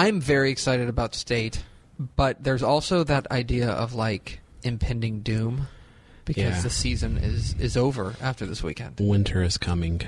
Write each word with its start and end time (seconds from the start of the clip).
I'm 0.00 0.18
very 0.18 0.50
excited 0.50 0.88
about 0.88 1.14
state, 1.14 1.62
but 2.16 2.42
there's 2.42 2.62
also 2.62 3.04
that 3.04 3.30
idea 3.30 3.68
of 3.68 3.92
like 3.92 4.40
impending 4.62 5.20
doom 5.20 5.68
because 6.24 6.42
Yeah. 6.42 6.60
the 6.62 6.70
season 6.70 7.18
is 7.18 7.54
is 7.60 7.76
over 7.76 8.14
after 8.18 8.46
this 8.46 8.62
weekend. 8.62 8.94
Winter 8.98 9.42
is 9.42 9.58
coming. 9.58 10.00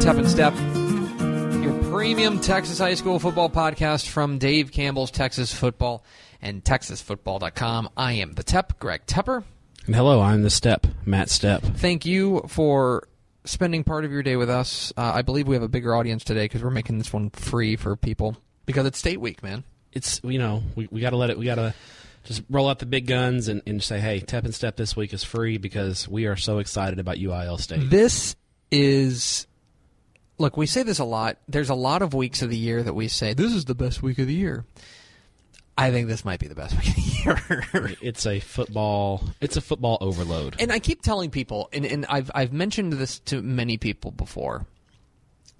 Tep 0.00 0.16
and 0.16 0.28
Step, 0.30 0.54
premium 2.08 2.40
Texas 2.40 2.78
high 2.78 2.94
school 2.94 3.18
football 3.18 3.50
podcast 3.50 4.08
from 4.08 4.38
Dave 4.38 4.72
Campbell's 4.72 5.10
Texas 5.10 5.52
Football 5.52 6.02
and 6.40 6.64
TexasFootball.com. 6.64 7.90
I 7.98 8.14
am 8.14 8.32
the 8.32 8.42
Tep, 8.42 8.78
Greg 8.78 9.02
Tepper. 9.04 9.44
And 9.84 9.94
hello, 9.94 10.22
I'm 10.22 10.42
the 10.42 10.48
Step, 10.48 10.86
Matt 11.04 11.28
Stepp. 11.28 11.60
Thank 11.60 12.06
you 12.06 12.46
for 12.48 13.06
spending 13.44 13.84
part 13.84 14.06
of 14.06 14.10
your 14.10 14.22
day 14.22 14.36
with 14.36 14.48
us. 14.48 14.90
Uh, 14.96 15.12
I 15.16 15.20
believe 15.20 15.46
we 15.48 15.54
have 15.54 15.62
a 15.62 15.68
bigger 15.68 15.94
audience 15.94 16.24
today 16.24 16.46
because 16.46 16.62
we're 16.62 16.70
making 16.70 16.96
this 16.96 17.12
one 17.12 17.28
free 17.28 17.76
for 17.76 17.94
people 17.94 18.38
because 18.64 18.86
it's 18.86 18.98
state 18.98 19.20
week, 19.20 19.42
man. 19.42 19.62
It's 19.92 20.22
you 20.24 20.38
know 20.38 20.62
we 20.76 20.88
we 20.90 21.02
got 21.02 21.10
to 21.10 21.16
let 21.16 21.28
it. 21.28 21.38
We 21.38 21.44
got 21.44 21.56
to 21.56 21.74
just 22.24 22.42
roll 22.48 22.70
out 22.70 22.78
the 22.78 22.86
big 22.86 23.06
guns 23.06 23.48
and, 23.48 23.60
and 23.66 23.82
say, 23.82 24.00
hey, 24.00 24.20
Tep 24.20 24.44
and 24.44 24.54
Step 24.54 24.76
this 24.76 24.96
week 24.96 25.12
is 25.12 25.24
free 25.24 25.58
because 25.58 26.08
we 26.08 26.24
are 26.24 26.36
so 26.36 26.58
excited 26.58 27.00
about 27.00 27.16
UIL 27.16 27.60
State. 27.60 27.90
This 27.90 28.34
is. 28.70 29.46
Look, 30.38 30.56
we 30.56 30.66
say 30.66 30.82
this 30.82 30.98
a 30.98 31.04
lot. 31.04 31.38
There's 31.48 31.70
a 31.70 31.74
lot 31.74 32.02
of 32.02 32.14
weeks 32.14 32.42
of 32.42 32.50
the 32.50 32.56
year 32.56 32.82
that 32.82 32.94
we 32.94 33.08
say, 33.08 33.34
this 33.34 33.52
is 33.52 33.64
the 33.64 33.74
best 33.74 34.02
week 34.02 34.18
of 34.18 34.26
the 34.26 34.34
year. 34.34 34.64
I 35.76 35.90
think 35.90 36.08
this 36.08 36.24
might 36.24 36.40
be 36.40 36.48
the 36.48 36.54
best 36.54 36.76
week 36.78 36.88
of 36.88 36.94
the 36.94 37.66
year. 37.84 37.96
It's 38.00 38.26
a 38.26 38.40
football. 38.40 39.22
It's 39.40 39.56
a 39.56 39.60
football 39.60 39.98
overload. 40.00 40.56
and 40.60 40.72
I 40.72 40.78
keep 40.78 41.02
telling 41.02 41.30
people, 41.30 41.68
and, 41.72 41.84
and 41.84 42.06
I've, 42.06 42.30
I've 42.34 42.52
mentioned 42.52 42.92
this 42.94 43.18
to 43.20 43.42
many 43.42 43.76
people 43.76 44.10
before, 44.10 44.66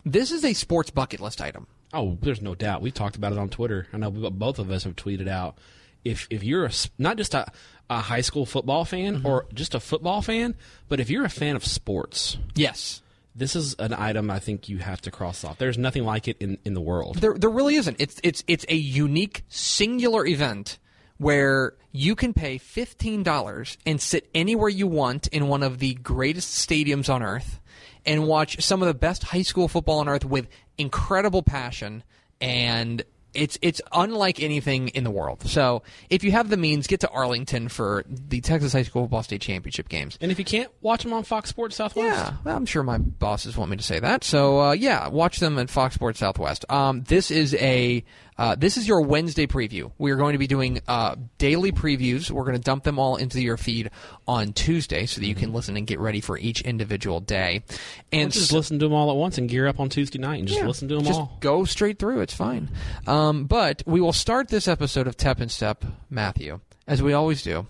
this 0.05 0.33
is 0.33 0.45
a 0.45 0.55
sports 0.55 0.91
bucket 0.91 1.21
list 1.21 1.41
item. 1.41 1.67
Oh, 1.93 2.19
there's 2.21 2.43
no 2.43 2.55
doubt. 2.55 2.83
We 2.83 2.91
talked 2.91 3.17
about 3.17 3.33
it 3.33 3.39
on 3.39 3.49
Twitter. 3.49 3.87
I 3.93 3.97
know 3.99 4.11
both 4.11 4.59
of 4.59 4.71
us 4.71 4.85
have 4.85 4.97
tweeted 4.97 5.29
out. 5.29 5.57
If 6.05 6.27
if 6.31 6.45
you're 6.45 6.67
a, 6.67 6.71
not 6.99 7.17
just 7.17 7.35
a, 7.35 7.51
a 7.91 8.01
high 8.01 8.21
school 8.21 8.47
football 8.47 8.85
fan 8.85 9.17
mm-hmm. 9.17 9.27
or 9.27 9.47
just 9.53 9.75
a 9.75 9.81
football 9.81 10.23
fan, 10.23 10.55
but 10.89 11.01
if 11.01 11.11
you're 11.11 11.25
a 11.25 11.31
fan 11.31 11.57
of 11.57 11.65
sports, 11.65 12.39
Yes. 12.55 13.03
This 13.39 13.55
is 13.55 13.75
an 13.79 13.93
item 13.93 14.31
I 14.31 14.39
think 14.41 14.69
you 14.69 14.79
have 14.79 15.01
to 15.03 15.11
cross 15.11 15.45
off. 15.45 15.59
There's 15.59 15.79
nothing 15.79 16.05
like 16.05 16.29
it 16.29 16.37
in, 16.41 16.59
in 16.65 16.75
the 16.75 16.81
world. 16.81 17.17
There, 17.17 17.35
there 17.35 17.51
really 17.51 17.77
isn't. 17.77 17.97
It's 18.01 18.21
it's 18.23 18.43
it's 18.47 18.67
a 18.69 18.75
unique 18.75 19.45
singular 19.49 20.27
event 20.27 20.79
where 21.19 21.75
you 21.93 22.15
can 22.15 22.35
pay 22.35 22.59
fifteen 22.59 23.23
dollars 23.23 23.79
and 23.87 24.01
sit 24.01 24.29
anywhere 24.35 24.69
you 24.69 24.87
want 24.87 25.29
in 25.29 25.49
one 25.49 25.63
of 25.63 25.79
the 25.79 25.95
greatest 25.95 26.69
stadiums 26.69 27.13
on 27.13 27.23
earth 27.23 27.61
and 28.05 28.27
watch 28.27 28.63
some 28.63 28.83
of 28.83 28.89
the 28.89 28.95
best 28.95 29.23
high 29.25 29.43
school 29.43 29.69
football 29.69 30.01
on 30.01 30.09
earth 30.09 30.25
with 30.25 30.49
incredible 30.77 31.43
passion 31.43 32.03
and. 32.41 33.05
It's 33.35 33.59
it's 33.63 33.81
unlike 33.93 34.41
anything 34.43 34.89
in 34.89 35.05
the 35.05 35.11
world. 35.11 35.43
So 35.49 35.83
if 36.09 36.25
you 36.25 36.33
have 36.33 36.49
the 36.49 36.57
means, 36.57 36.87
get 36.87 37.01
to 37.01 37.09
Arlington 37.11 37.69
for 37.69 38.05
the 38.09 38.41
Texas 38.41 38.73
High 38.73 38.83
School 38.83 39.03
Football 39.03 39.23
State 39.23 39.43
Championship 39.43 39.89
games. 39.89 40.17
And 40.21 40.33
if 40.33 40.39
you 40.39 40.45
can't 40.45 40.71
watch 40.81 41.03
them 41.03 41.13
on 41.13 41.25
Fox 41.25 41.51
Sports 41.51 41.77
Southwest, 41.77 42.07
Yeah, 42.17 42.37
well, 42.45 42.57
I'm 42.57 42.67
sure 42.67 42.83
my 42.83 42.99
bosses 42.99 43.57
want 43.57 43.71
me 43.71 43.77
to 43.77 43.83
say 43.83 44.01
that. 44.01 44.25
So 44.25 44.61
uh, 44.61 44.73
yeah, 44.73 45.09
watch 45.09 45.41
them 45.41 45.59
at 45.59 45.69
Fox 45.71 45.95
Sports 45.95 46.21
Southwest. 46.21 46.65
Um, 46.71 47.03
this 47.03 47.31
is 47.31 47.55
a 47.55 48.03
uh, 48.39 48.55
this 48.55 48.77
is 48.77 48.87
your 48.87 49.01
Wednesday 49.01 49.47
preview. 49.49 49.91
We 49.99 50.13
are 50.13 50.17
going 50.17 50.33
to 50.35 50.39
be 50.39 50.47
doing 50.47 50.81
uh, 50.87 51.17
daily 51.39 51.73
previews. 51.73 52.31
We're 52.31 52.45
going 52.45 52.57
to 52.57 52.63
dump 52.63 52.85
them 52.85 52.99
all 52.99 53.17
into 53.17 53.41
your 53.41 53.57
feed 53.57 53.91
on 54.29 54.53
Tuesday 54.53 55.07
so 55.07 55.21
that 55.21 55.27
you 55.27 55.35
can 55.35 55.53
listen 55.53 55.77
and 55.77 55.87
get 55.87 55.99
ready 55.99 56.21
for 56.21 56.39
each 56.39 56.61
individual 56.61 57.19
day. 57.21 57.65
And 58.13 58.31
just 58.31 58.51
so- 58.51 58.57
listen 58.57 58.79
to 58.79 58.87
them 58.87 58.95
all 58.95 59.11
at 59.11 59.17
once 59.17 59.39
and 59.39 59.49
gear 59.49 59.67
up 59.67 59.81
on 59.81 59.89
Tuesday 59.89 60.19
night 60.19 60.39
and 60.39 60.47
just 60.47 60.61
yeah, 60.61 60.67
listen 60.67 60.87
to 60.89 60.95
them 60.97 61.07
all. 61.07 61.11
just 61.11 61.21
all. 61.21 61.37
Go 61.41 61.65
straight 61.65 61.99
through. 61.99 62.21
It's 62.21 62.35
fine. 62.35 62.69
Um, 63.07 63.47
but 63.47 63.83
we 63.87 64.01
will 64.01 64.13
start 64.13 64.49
this 64.49 64.69
episode 64.69 65.09
of 65.09 65.17
Tep 65.17 65.41
and 65.41 65.51
Step, 65.51 65.85
Matthew, 66.09 66.61
as 66.87 67.03
we 67.03 67.13
always 67.13 67.43
do, 67.43 67.67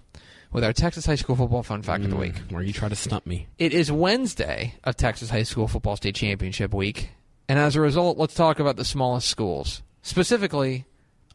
with 0.53 0.65
our 0.65 0.75
Texas 0.75 1.07
High 1.07 1.15
School 1.15 1.37
Football 1.37 1.63
Fun 1.63 1.83
Fact 1.83 2.05
of 2.05 2.11
the 2.11 2.17
Week. 2.17 2.35
Where 2.51 2.63
you 2.63 2.75
try 2.75 2.91
to 2.91 2.97
stump 2.97 3.27
me. 3.27 3.47
It 3.59 3.73
is 3.73 3.91
Wednesday 3.91 4.75
of 4.85 4.97
Texas 4.97 5.31
High 5.31 5.45
School 5.45 5.67
Football 5.67 5.97
State 5.97 6.15
Championship 6.15 6.75
week, 6.75 7.11
and 7.49 7.59
as 7.59 7.75
a 7.75 7.81
result, 7.81 8.19
let's 8.19 8.35
talk 8.35 8.61
about 8.61 8.77
the 8.77 8.85
smallest 8.85 9.29
schools. 9.29 9.83
Specifically, 10.03 10.87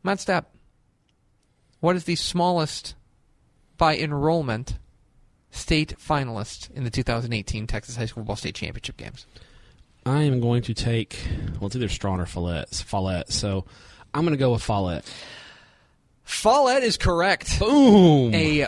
Matt 0.03 0.19
Stepp. 0.19 0.45
What 1.79 1.95
is 1.95 2.05
the 2.05 2.15
smallest 2.15 2.95
by 3.77 3.97
enrollment 3.97 4.77
state 5.51 5.95
finalist 5.99 6.71
in 6.71 6.83
the 6.83 6.89
2018 6.89 7.67
Texas 7.67 7.95
High 7.95 8.05
School 8.05 8.21
Football 8.21 8.37
State 8.37 8.55
Championship 8.55 8.97
games? 8.97 9.27
I 10.05 10.23
am 10.23 10.39
going 10.39 10.61
to 10.63 10.73
take 10.73 11.17
well, 11.59 11.67
it's 11.67 11.75
either 11.75 11.89
Strawn 11.89 12.19
or 12.19 12.25
Follett. 12.25 12.69
Follett. 12.69 13.31
So 13.31 13.65
I'm 14.13 14.21
going 14.21 14.33
to 14.33 14.39
go 14.39 14.51
with 14.51 14.63
Follett. 14.63 15.05
Follett 16.23 16.83
is 16.83 16.97
correct. 16.97 17.59
Boom. 17.59 18.33
A 18.33 18.67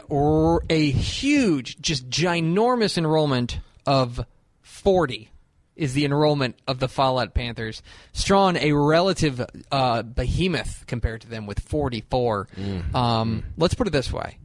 a 0.70 0.92
huge, 0.92 1.80
just 1.82 2.10
ginormous 2.10 2.98
enrollment 2.98 3.60
of 3.86 4.26
40 4.62 5.30
is 5.76 5.94
the 5.94 6.06
enrollment 6.06 6.56
of 6.68 6.80
the 6.80 6.88
Follett 6.88 7.34
Panthers. 7.34 7.82
Strawn, 8.14 8.58
a 8.58 8.72
relative 8.72 9.46
uh, 9.72 10.04
behemoth 10.04 10.86
compared 10.88 11.22
to 11.22 11.30
them 11.30 11.46
with 11.46 11.60
44. 11.60 12.48
Um, 12.94 13.44
let's 13.58 13.74
put 13.74 13.88
it 13.88 13.92
this 13.92 14.12
way: 14.12 14.38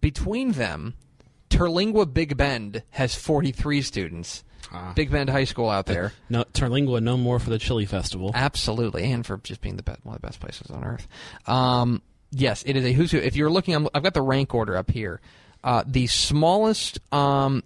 between 0.00 0.52
them, 0.52 0.94
Terlingua 1.50 2.12
Big 2.12 2.36
Bend 2.36 2.82
has 2.90 3.14
43 3.14 3.82
students. 3.82 4.42
Big 4.94 5.10
Bend 5.10 5.30
High 5.30 5.44
School 5.44 5.70
out 5.70 5.86
there. 5.86 6.12
No, 6.28 6.44
Terlingua, 6.44 7.00
no 7.00 7.16
more 7.16 7.38
for 7.38 7.50
the 7.50 7.58
Chili 7.58 7.86
Festival. 7.86 8.32
Absolutely, 8.34 9.10
and 9.10 9.24
for 9.24 9.38
just 9.38 9.60
being 9.60 9.76
the 9.76 9.82
best, 9.82 10.04
one 10.04 10.16
of 10.16 10.20
the 10.20 10.26
best 10.26 10.40
places 10.40 10.70
on 10.70 10.84
earth. 10.84 11.06
Um, 11.46 12.02
yes, 12.30 12.62
it 12.66 12.76
is 12.76 12.84
a 12.84 12.92
who's 12.92 13.12
who. 13.12 13.18
If 13.18 13.36
you're 13.36 13.48
looking, 13.50 13.74
I'm, 13.74 13.88
I've 13.94 14.02
got 14.02 14.12
the 14.12 14.22
rank 14.22 14.54
order 14.54 14.76
up 14.76 14.90
here. 14.90 15.20
Uh, 15.62 15.82
the 15.86 16.06
smallest, 16.08 16.98
um, 17.12 17.62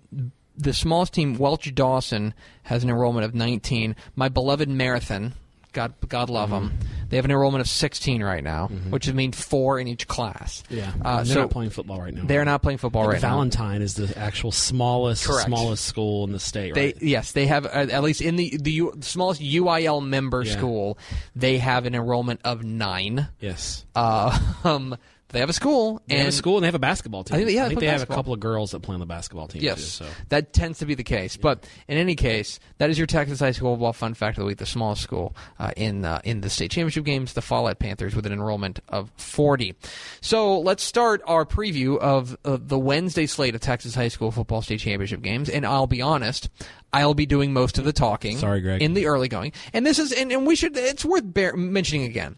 the 0.61 0.73
smallest 0.73 1.13
team, 1.15 1.37
Welch 1.39 1.75
Dawson, 1.75 2.35
has 2.65 2.83
an 2.85 2.91
enrollment 2.91 3.25
of 3.25 3.35
19. 3.35 3.97
My 4.17 4.29
beloved 4.29 4.69
Marathon, 4.69 5.35
God, 5.73 5.95
God 6.09 6.31
love 6.31 6.51
them. 6.51 6.73
They 7.09 7.17
have 7.17 7.25
an 7.25 7.31
enrollment 7.33 7.61
of 7.61 7.69
16 7.69 8.23
right 8.23 8.43
now, 8.43 8.69
which 8.69 9.07
would 9.07 9.17
mean 9.17 9.33
four 9.33 9.79
in 9.81 9.89
each 9.89 10.07
class. 10.09 10.63
Yeah, 10.69 10.93
uh, 11.05 11.17
they're 11.25 11.35
so 11.35 11.41
not 11.43 11.51
playing 11.51 11.71
football 11.71 12.01
right 12.01 12.15
now. 12.15 12.23
they're 12.25 12.45
not 12.45 12.63
playing 12.63 12.79
football 12.79 13.07
right 13.07 13.21
now. 13.21 13.31
Valentine 13.31 13.83
is 13.83 13.95
the 13.95 14.17
actual 14.17 14.53
smallest 14.53 15.27
Correct. 15.27 15.47
smallest 15.47 15.85
school 15.85 16.25
in 16.25 16.33
the 16.33 16.39
state. 16.41 16.75
They 16.75 16.95
yes, 17.01 17.33
they 17.33 17.47
have 17.47 17.67
uh, 17.67 17.71
at 17.91 18.03
least 18.05 18.21
in 18.21 18.37
the 18.37 18.57
the 18.61 18.71
U, 18.73 18.93
smallest 19.01 19.41
UIL 19.41 20.05
member 20.05 20.43
Yeah. 20.43 20.53
school, 20.53 20.99
they 21.35 21.59
have 21.59 21.85
an 21.87 21.95
enrollment 21.97 22.41
of 22.45 22.63
nine. 22.65 23.27
yes. 23.41 23.85
Uh, 23.97 24.39
um, 24.65 24.97
they 25.33 25.41
have 25.41 25.49
a 25.49 25.53
school 25.53 26.03
They 26.07 26.15
and 26.17 26.25
have 26.25 26.29
a 26.29 26.33
school 26.33 26.57
and 26.57 26.65
they 26.65 26.69
have 26.69 26.75
a 26.75 26.79
basketball 26.79 27.25
team. 27.25 27.37
I 27.37 27.39
think- 27.45 27.51
yeah, 27.53 27.65
they 27.69 27.75
they 27.75 27.81
play 27.81 27.87
have 27.89 28.03
a 28.03 28.07
couple 28.07 28.33
of 28.33 28.41
girls 28.41 28.71
that 28.73 28.81
play 28.81 28.95
on 28.95 29.01
the 29.01 29.07
basketball 29.07 29.49
team 29.49 29.63
Yes, 29.63 29.77
too. 29.99 30.05
So 30.05 30.07
that 30.29 30.53
tends 30.53 30.79
to 30.81 30.87
be 30.87 30.95
the 30.95 31.05
case. 31.05 31.37
But 31.37 31.67
in 31.89 31.97
any 31.99 32.15
case, 32.15 32.61
that 32.79 32.91
is 32.91 32.99
your 32.99 33.07
Texas 33.07 33.41
High 33.41 33.53
School 33.53 33.75
football 33.75 33.93
fun 33.93 34.15
fact 34.15 34.39
of 34.39 34.43
the 34.43 34.47
week. 34.47 34.59
The 34.59 34.67
smallest 34.67 35.03
school 35.03 35.35
uh, 35.59 35.73
in 35.77 36.05
uh, 36.05 36.21
in 36.25 36.41
the 36.41 36.51
state 36.51 36.71
championship 36.71 37.05
games, 37.05 37.33
the 37.35 37.43
Follett 37.43 37.79
Panthers, 37.79 38.15
with 38.15 38.27
an 38.27 38.33
enrollment 38.33 38.81
of 38.89 39.11
forty. 39.17 39.75
So 40.21 40.59
let's 40.61 40.83
start 40.83 41.23
our 41.27 41.45
preview 41.45 41.99
of 41.99 42.37
uh, 42.45 42.59
the 42.61 42.79
Wednesday 42.79 43.27
slate 43.27 43.55
of 43.55 43.61
Texas 43.61 43.95
High 43.95 44.09
School 44.09 44.31
football 44.31 44.63
state 44.63 44.81
championship 44.81 45.23
games. 45.23 45.49
And 45.49 45.65
I'll 45.67 45.87
be 45.87 46.03
honest. 46.03 46.49
I'll 46.93 47.15
be 47.15 47.27
doing 47.27 47.53
most 47.53 47.79
of 47.79 47.85
the 47.85 47.93
talking. 47.93 48.37
Sorry, 48.39 48.61
Greg. 48.61 48.83
In 48.83 48.95
the 48.95 49.07
early 49.07 49.29
going, 49.29 49.53
and 49.73 49.87
this 49.87 50.01
is, 50.01 50.11
and, 50.11 50.33
and 50.33 50.45
we 50.45 50.57
should. 50.57 50.77
It's 50.77 51.05
worth 51.05 51.23
bear, 51.25 51.55
mentioning 51.55 52.03
again. 52.03 52.37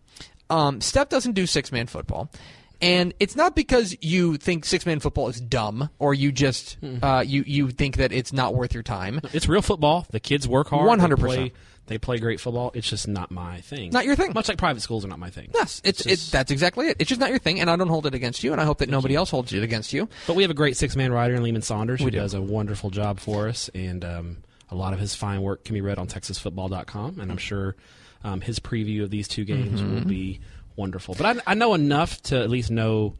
Um, 0.50 0.82
Steph 0.82 1.08
doesn't 1.08 1.32
do 1.32 1.46
six 1.46 1.72
man 1.72 1.86
football. 1.86 2.30
And 2.82 3.14
it's 3.20 3.36
not 3.36 3.54
because 3.56 3.96
you 4.02 4.36
think 4.36 4.64
six 4.64 4.84
man 4.84 4.98
football 5.00 5.28
is 5.28 5.40
dumb 5.40 5.88
or 5.98 6.12
you 6.12 6.32
just 6.32 6.74
Hmm. 6.80 7.02
uh, 7.02 7.20
you 7.22 7.44
you 7.46 7.70
think 7.70 7.96
that 7.96 8.12
it's 8.12 8.32
not 8.32 8.54
worth 8.54 8.74
your 8.74 8.82
time. 8.82 9.20
it's 9.32 9.48
real 9.48 9.62
football. 9.62 10.06
The 10.10 10.20
kids 10.20 10.46
work 10.48 10.68
hard. 10.68 10.86
100%. 11.00 11.52
They 11.88 11.98
play, 11.98 12.18
great 12.18 12.40
football. 12.40 12.70
It's 12.74 12.88
just 12.88 13.08
not 13.08 13.30
my 13.32 13.60
thing. 13.60 13.90
Not 13.90 14.04
your 14.04 14.14
thing. 14.14 14.32
Much 14.34 14.48
like 14.48 14.56
private 14.56 14.80
schools 14.82 15.04
are 15.04 15.08
not 15.08 15.18
my 15.18 15.30
thing. 15.30 15.50
Yes, 15.52 15.80
it's 15.84 16.00
It's 16.06 16.20
just- 16.22 16.32
that's 16.32 16.50
exactly 16.52 16.86
it. 16.88 16.96
It's 17.00 17.08
just 17.08 17.20
not 17.20 17.30
your 17.30 17.40
thing, 17.40 17.60
and 17.60 17.68
I 17.68 17.74
don't 17.76 17.88
hold 17.88 18.06
it 18.06 18.14
against 18.14 18.44
you, 18.44 18.52
and 18.52 18.60
I 18.60 18.64
hope 18.64 18.78
that 18.78 18.88
nobody 18.88 19.16
else 19.16 19.30
holds 19.30 19.52
it 19.52 19.62
against 19.64 19.92
you. 19.92 20.08
But 20.28 20.36
we 20.36 20.42
have 20.42 20.50
a 20.50 20.54
great 20.54 20.76
six 20.76 20.94
man 20.94 21.12
writer 21.12 21.34
in 21.34 21.42
Lehman 21.42 21.60
Saunders 21.62 22.00
who 22.00 22.10
do. 22.10 22.18
does 22.18 22.34
a 22.34 22.40
wonderful 22.40 22.90
job 22.90 23.18
for 23.18 23.48
us, 23.48 23.68
and 23.74 24.04
um, 24.04 24.36
a 24.70 24.76
lot 24.76 24.92
of 24.92 25.00
his 25.00 25.14
fine 25.16 25.42
work 25.42 25.64
can 25.64 25.74
be 25.74 25.80
read 25.80 25.98
on 25.98 26.06
TexasFootball.com, 26.06 27.18
and 27.20 27.30
I'm 27.32 27.36
sure 27.36 27.74
um, 28.24 28.40
his 28.40 28.60
preview 28.60 29.02
of 29.02 29.10
these 29.10 29.26
two 29.26 29.44
games 29.44 29.80
Mm-hmm. 29.80 29.94
will 29.94 30.04
be 30.04 30.40
wonderful. 30.76 31.14
But 31.14 31.38
I, 31.38 31.52
I 31.52 31.54
know 31.54 31.74
enough 31.74 32.20
to 32.22 32.40
at 32.40 32.50
least 32.50 32.70
know 32.70 33.14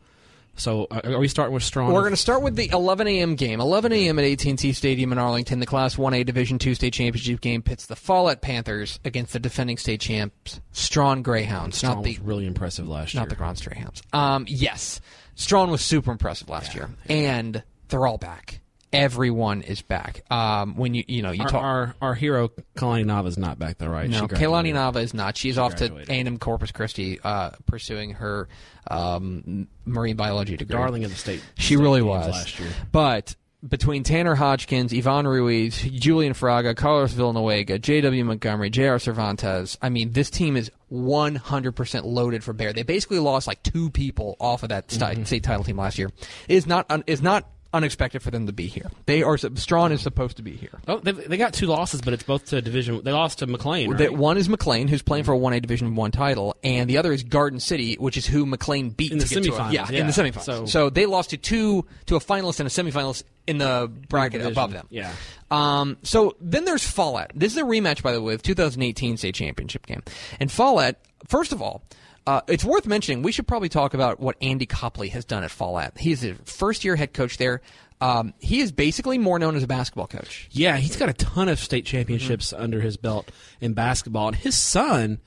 So 0.56 0.87
uh, 0.90 1.00
are 1.04 1.19
we 1.19 1.28
starting 1.28 1.54
with 1.54 1.62
Strawn? 1.62 1.93
We're 1.93 2.00
going 2.00 2.12
to 2.12 2.16
start 2.16 2.43
with 2.43 2.56
the 2.56 2.69
11 2.70 3.08
a.m. 3.08 3.37
game. 3.37 3.60
11 3.60 3.93
a.m. 3.93 4.19
at 4.19 4.25
AT&T 4.25 4.72
Stadium 4.72 5.12
in 5.12 5.19
Arlington. 5.19 5.60
The 5.60 5.66
Class 5.66 5.96
1A 5.96 6.26
Division 6.26 6.58
II 6.64 6.75
state 6.75 6.93
championship 6.93 7.40
game 7.40 7.62
pits 7.62 7.87
the 7.87 7.96
Follett 7.96 8.40
Panthers 8.43 9.00
against 9.04 9.32
the 9.32 9.38
defending 9.38 9.78
state 9.78 10.00
champs, 10.00 10.60
Strawn 10.72 11.22
Greyhounds. 11.22 11.78
Strawn 11.78 11.96
not 11.96 12.04
the 12.04 12.10
was 12.10 12.20
really 12.20 12.46
impressive 12.46 12.88
last 12.88 13.14
year. 13.14 13.22
not 13.22 13.31
the 13.31 13.37
Grants 13.37 13.66
Greyhounds. 13.66 14.02
Um, 14.12 14.44
yes, 14.48 15.00
Strawn 15.34 15.70
was 15.70 15.81
super 15.81 16.12
impressive 16.12 16.48
last 16.48 16.75
year, 16.75 16.90
and 17.08 17.62
they're 17.88 18.06
all 18.06 18.19
back. 18.19 18.61
Everyone 18.92 19.62
is 19.62 19.80
back. 19.82 20.22
Um, 20.30 20.76
when 20.76 20.94
you 20.94 21.04
you 21.08 21.22
know 21.22 21.30
you 21.30 21.42
our, 21.42 21.48
talk. 21.48 21.62
our 21.62 21.94
our 22.02 22.14
hero 22.14 22.48
Kalani 22.76 23.04
Nava 23.04 23.26
is 23.28 23.38
not 23.38 23.58
back 23.58 23.78
though, 23.78 23.88
right? 23.88 24.08
no, 24.10 24.20
She 24.20 24.26
graduated. 24.26 24.74
Nava 24.74 25.02
is 25.02 25.14
not. 25.14 25.36
She's 25.36 25.56
off 25.58 25.76
to. 25.76 25.94
A&M 26.08 26.38
Corpus 26.38 26.72
Christi, 26.72 27.18
uh, 27.24 27.50
pursuing 27.66 28.12
her 28.14 28.48
um, 28.90 29.68
marine 29.84 30.16
biology 30.16 30.56
degree. 30.56 30.76
darling 30.76 31.04
of 31.04 31.10
the 31.10 31.16
state. 31.16 31.42
She 31.56 31.74
state 31.74 31.82
really 31.82 32.02
was. 32.02 32.28
last 32.32 32.60
year. 32.60 32.68
But 32.90 33.34
between 33.66 34.02
Tanner 34.02 34.34
Hodgkins, 34.34 34.92
Yvonne 34.92 35.26
Ruiz, 35.26 35.80
Julian 35.80 36.32
Fraga, 36.34 36.74
Carlos 36.76 37.12
Villanueva, 37.12 37.78
J.W. 37.78 38.24
Montgomery, 38.24 38.70
J.R. 38.70 38.98
Cervantes, 38.98 39.78
I 39.80 39.88
mean, 39.88 40.10
this 40.10 40.30
team 40.30 40.56
is 40.56 40.68
100% 40.92 42.04
loaded 42.04 42.42
for 42.42 42.52
bear. 42.52 42.72
They 42.72 42.82
basically 42.82 43.20
lost 43.20 43.46
like 43.46 43.62
two 43.62 43.90
people 43.90 44.36
off 44.40 44.62
of 44.64 44.70
that 44.70 44.88
Mm-hmm. 44.88 45.22
state 45.24 45.44
title 45.44 45.62
team 45.64 45.76
last 45.78 45.96
year. 45.98 46.10
It 46.48 46.54
is 46.56 46.66
not 46.66 46.90
is 47.06 47.22
not 47.22 47.48
unexpected 47.72 48.22
for 48.22 48.30
them 48.30 48.46
to 48.46 48.52
be 48.52 48.66
here. 48.66 48.90
They 49.06 49.22
are 49.22 49.36
Strawn 49.38 49.92
is 49.92 50.00
supposed 50.02 50.36
to 50.36 50.42
be 50.42 50.52
here. 50.52 50.80
Oh, 50.88 50.98
they 50.98 51.12
they 51.12 51.36
got 51.36 51.52
two 51.54 51.66
losses, 51.66 52.00
but 52.00 52.12
it's 52.12 52.22
both 52.22 52.46
to 52.46 52.60
division. 52.62 53.02
They 53.02 53.12
lost 53.12 53.38
to 53.40 53.46
McLean. 53.46 53.90
Right? 53.90 53.98
That 53.98 54.14
one 54.14 54.36
is 54.36 54.48
McLean, 54.48 54.88
who's 54.88 55.02
playing 55.02 55.24
for 55.24 55.32
a 55.32 55.38
one 55.38 55.52
A 55.52 55.60
Division 55.60 55.94
One 55.94 56.10
title, 56.10 56.56
and 56.62 56.88
the 56.88 56.98
other 56.98 57.12
is 57.12 57.22
Garden 57.22 57.60
City, 57.60 57.94
which 57.96 58.16
is 58.16 58.26
who 58.26 58.46
McLean 58.46 58.90
beat 58.90 59.12
In 59.12 59.19
to 59.19 59.24
the 59.26 59.40
to 59.40 59.40
a- 59.40 59.52
semifinals, 59.52 59.72
yeah, 59.72 59.90
in 59.90 60.06
the 60.06 60.12
semifinals. 60.12 60.42
So- 60.44 60.66
So, 60.66 60.90
they 60.90 61.06
lost 61.06 61.30
to 61.30 61.36
two 61.36 61.86
to 62.06 62.16
a 62.16 62.20
finalist 62.20 62.60
and 62.60 62.66
a 62.66 62.70
semifinalist 62.70 63.22
in 63.46 63.58
the 63.58 63.90
bracket 64.08 64.40
division. 64.40 64.52
above 64.52 64.72
them. 64.72 64.86
Yeah. 64.90 65.12
Um, 65.50 65.96
so 66.02 66.36
then 66.40 66.64
there's 66.64 66.84
Follett. 66.84 67.32
This 67.34 67.52
is 67.52 67.58
a 67.58 67.62
rematch, 67.64 68.02
by 68.02 68.12
the 68.12 68.22
way, 68.22 68.34
of 68.34 68.42
2018 68.42 69.16
state 69.16 69.34
championship 69.34 69.86
game. 69.86 70.02
And 70.40 70.50
Follett, 70.50 70.96
first 71.28 71.52
of 71.52 71.60
all. 71.62 71.82
Uh, 72.24 72.40
it's 72.46 72.64
worth 72.64 72.86
mentioning. 72.86 73.22
We 73.24 73.32
should 73.32 73.48
probably 73.48 73.68
talk 73.68 73.94
about 73.94 74.20
what 74.20 74.36
Andy 74.40 74.64
Copley 74.64 75.08
has 75.08 75.24
done 75.24 75.42
at 75.42 75.50
Follett. 75.50 75.98
He's 75.98 76.24
a 76.24 76.34
first-year 76.44 76.94
head 76.94 77.12
coach 77.14 77.36
there. 77.36 77.62
Um, 78.00 78.32
he 78.38 78.60
is 78.60 78.70
basically 78.70 79.18
more 79.18 79.40
known 79.40 79.56
as 79.56 79.64
a 79.64 79.66
basketball 79.66 80.06
coach. 80.06 80.46
Yeah, 80.52 80.76
he's 80.76 80.94
got 80.94 81.08
a 81.08 81.14
ton 81.14 81.48
of 81.48 81.58
state 81.58 81.84
championships 81.84 82.52
Mm-hmm. 82.52 82.62
under 82.62 82.80
his 82.80 82.96
belt 82.96 83.32
in 83.60 83.74
basketball, 83.74 84.28
and 84.28 84.36
his 84.36 84.56
son 84.56 85.18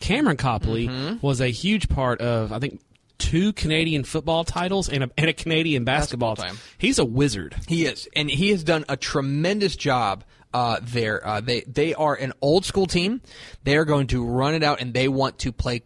Cameron 0.00 0.36
Copley 0.36 0.88
Mm-hmm. 0.88 1.24
was 1.24 1.40
a 1.40 1.46
huge 1.50 1.88
part 1.88 2.20
of 2.20 2.50
I 2.52 2.58
think 2.58 2.80
two 3.20 3.52
Canadian 3.52 4.02
football 4.02 4.42
titles 4.42 4.88
and 4.88 5.04
a, 5.04 5.10
and 5.16 5.28
a 5.30 5.32
Canadian 5.32 5.84
basketball. 5.84 6.34
Basketball 6.34 6.56
time. 6.56 6.74
He's 6.78 6.98
a 6.98 7.04
wizard. 7.04 7.54
He 7.68 7.84
is, 7.84 8.08
and 8.16 8.28
he 8.28 8.50
has 8.50 8.64
done 8.64 8.84
a 8.88 8.96
tremendous 8.96 9.76
job 9.76 10.24
uh, 10.52 10.80
there. 10.82 11.24
Uh, 11.24 11.40
they 11.40 11.60
they 11.60 11.94
are 11.94 12.14
an 12.14 12.32
old 12.40 12.64
school 12.64 12.86
team. 12.86 13.20
They 13.62 13.76
are 13.76 13.84
going 13.84 14.08
to 14.08 14.24
run 14.24 14.54
it 14.54 14.64
out, 14.64 14.80
and 14.80 14.92
they 14.92 15.06
want 15.06 15.38
to 15.40 15.52
play 15.52 15.82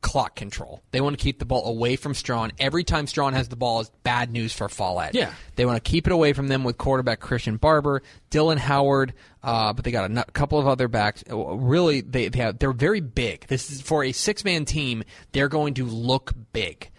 clock 0.00 0.36
control. 0.36 0.80
They 0.92 1.00
want 1.00 1.18
to 1.18 1.22
keep 1.22 1.38
the 1.38 1.44
ball 1.44 1.66
away 1.66 1.96
from 1.96 2.14
Strawn. 2.14 2.52
Every 2.58 2.84
time 2.84 3.06
Strawn 3.06 3.32
has 3.32 3.48
the 3.48 3.56
ball 3.56 3.80
is 3.80 3.90
bad 4.04 4.30
news 4.30 4.52
for 4.52 4.68
Follett. 4.68 5.14
Yeah. 5.14 5.32
They 5.56 5.66
want 5.66 5.82
to 5.82 5.90
keep 5.90 6.06
it 6.06 6.12
away 6.12 6.32
from 6.32 6.46
them 6.48 6.62
with 6.62 6.78
quarterback 6.78 7.18
Christian 7.18 7.56
Barber, 7.56 8.02
Dylan 8.30 8.58
Howard, 8.58 9.12
uh, 9.42 9.72
but 9.72 9.84
they 9.84 9.90
got 9.90 10.10
a 10.10 10.24
couple 10.32 10.58
of 10.58 10.66
other 10.66 10.88
backs. 10.88 11.24
Uh, 11.30 11.36
Really, 11.58 12.00
they, 12.00 12.28
they 12.28 12.38
have, 12.40 12.58
they're 12.58 12.72
very 12.72 13.00
big. 13.00 13.46
This 13.46 13.70
is 13.70 13.80
for 13.82 14.04
a 14.04 14.12
six 14.12 14.44
man 14.44 14.64
team. 14.64 15.04
They're 15.32 15.48
going 15.48 15.74
to 15.74 15.84
look 15.84 16.32
big, 16.52 16.90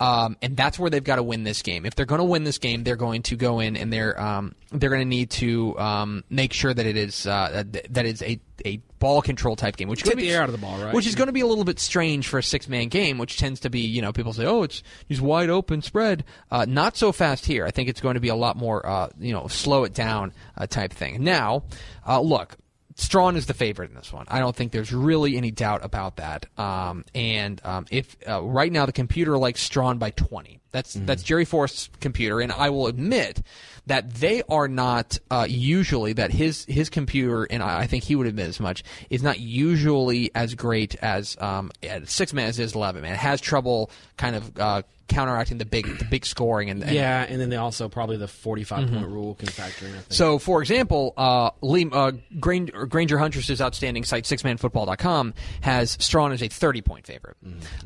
um, 0.00 0.36
and 0.42 0.56
that's 0.56 0.78
where 0.78 0.90
they've 0.90 1.02
got 1.04 1.16
to 1.16 1.22
win 1.22 1.44
this 1.44 1.62
game. 1.62 1.84
If 1.86 1.94
they're 1.94 2.06
going 2.06 2.20
to 2.20 2.24
win 2.24 2.44
this 2.44 2.58
game, 2.58 2.84
they're 2.84 2.96
going 2.96 3.22
to 3.22 3.36
go 3.36 3.60
in 3.60 3.76
and 3.76 3.92
they're 3.92 4.20
um, 4.20 4.54
they're 4.70 4.90
going 4.90 5.02
to 5.02 5.08
need 5.08 5.30
to 5.30 5.78
um, 5.78 6.24
make 6.30 6.52
sure 6.52 6.72
that 6.72 6.86
it 6.86 6.96
is 6.96 7.26
uh, 7.26 7.64
that 7.64 7.92
that 7.94 8.06
is 8.06 8.22
a 8.22 8.40
a 8.64 8.78
ball 8.98 9.22
control 9.22 9.54
type 9.54 9.76
game, 9.76 9.88
which 9.88 10.02
is 10.02 10.08
gonna 10.08 10.16
be 10.16 10.22
the 10.22 10.32
air 10.32 10.42
out 10.42 10.48
of 10.48 10.52
the 10.52 10.58
ball, 10.58 10.76
right? 10.82 10.92
Which 10.92 11.06
is 11.06 11.14
going 11.14 11.28
to 11.28 11.32
be 11.32 11.40
a 11.42 11.46
little 11.46 11.64
bit 11.64 11.78
strange 11.78 12.26
for 12.26 12.38
a 12.38 12.42
six 12.42 12.68
man 12.68 12.88
game, 12.88 13.16
which 13.18 13.36
tends 13.38 13.60
to 13.60 13.70
be, 13.70 13.80
you 13.80 14.02
know, 14.02 14.12
people 14.12 14.32
say, 14.32 14.44
oh, 14.46 14.64
it's 14.64 14.82
he's 15.08 15.20
wide 15.20 15.48
open 15.50 15.80
spread. 15.82 16.24
Uh, 16.50 16.64
not 16.68 16.96
so 16.96 17.12
fast 17.12 17.46
here. 17.46 17.64
I 17.64 17.70
think 17.70 17.88
it's 17.88 18.00
going 18.00 18.14
to 18.14 18.20
be 18.20 18.28
a 18.28 18.34
lot 18.34 18.56
more, 18.56 18.84
uh, 18.84 19.08
you 19.18 19.32
know, 19.32 19.46
slow 19.46 19.84
it 19.84 19.94
down 19.94 20.32
uh, 20.56 20.66
type 20.66 20.92
thing. 20.92 21.22
Now, 21.22 21.62
uh, 22.06 22.20
look. 22.20 22.56
Strawn 22.96 23.36
is 23.36 23.46
the 23.46 23.54
favorite 23.54 23.90
in 23.90 23.96
this 23.96 24.12
one. 24.12 24.26
I 24.28 24.40
don't 24.40 24.56
think 24.56 24.72
there's 24.72 24.92
really 24.92 25.36
any 25.36 25.52
doubt 25.52 25.84
about 25.84 26.16
that. 26.16 26.46
Um, 26.58 27.04
and 27.14 27.60
um, 27.64 27.86
if 27.92 28.16
uh, 28.28 28.42
right 28.42 28.72
now 28.72 28.86
the 28.86 28.92
computer 28.92 29.38
likes 29.38 29.62
Strawn 29.62 29.98
by 29.98 30.10
20, 30.10 30.58
that's 30.72 30.94
that's 30.94 31.22
Jerry 31.22 31.44
Forrest's 31.44 31.90
computer, 32.00 32.40
and 32.40 32.50
I 32.50 32.70
will 32.70 32.88
admit 32.88 33.40
that 33.88 34.14
they 34.14 34.42
are 34.48 34.68
not 34.68 35.18
uh, 35.30 35.46
usually 35.48 36.12
that 36.14 36.30
his 36.30 36.64
his 36.66 36.88
computer, 36.88 37.44
and 37.44 37.62
I 37.62 37.80
I 37.80 37.86
think 37.86 38.04
he 38.04 38.14
would 38.16 38.26
admit 38.26 38.48
as 38.48 38.60
much, 38.60 38.84
is 39.10 39.22
not 39.22 39.40
usually 39.40 40.30
as 40.34 40.54
great 40.54 40.94
as 40.96 41.36
um, 41.40 41.70
at 41.82 42.08
six 42.08 42.32
man 42.32 42.48
as 42.48 42.58
it 42.58 42.64
is 42.64 42.74
eleven 42.74 43.02
man. 43.02 43.12
It 43.12 43.18
has 43.18 43.40
trouble 43.40 43.90
kind 44.16 44.36
of 44.36 44.58
uh, 44.58 44.82
counteracting 45.08 45.56
the 45.58 45.64
big 45.64 45.86
the 45.98 46.04
big 46.04 46.26
scoring 46.26 46.70
and, 46.70 46.82
and 46.82 46.92
Yeah, 46.92 47.24
and 47.26 47.40
then 47.40 47.48
they 47.48 47.56
also 47.56 47.88
probably 47.88 48.18
the 48.18 48.28
forty-five 48.28 48.90
point 48.90 49.08
rule 49.08 49.34
can 49.34 49.48
factor 49.48 49.86
in. 49.86 49.92
I 49.92 49.94
think. 49.94 50.04
Mm-hmm. 50.04 50.14
so, 50.14 50.38
for 50.38 50.60
example, 50.60 51.14
uh, 51.16 51.50
Lee, 51.62 51.88
uh, 51.90 52.12
Granger, 52.38 52.86
Granger 52.86 53.18
Huntress's 53.18 53.60
outstanding 53.60 54.04
site, 54.04 54.24
sixmanfootball.com, 54.24 55.34
has 55.62 55.96
Strawn 56.00 56.32
as 56.32 56.42
a 56.42 56.48
30 56.48 56.82
point 56.82 57.06
favorite. 57.06 57.36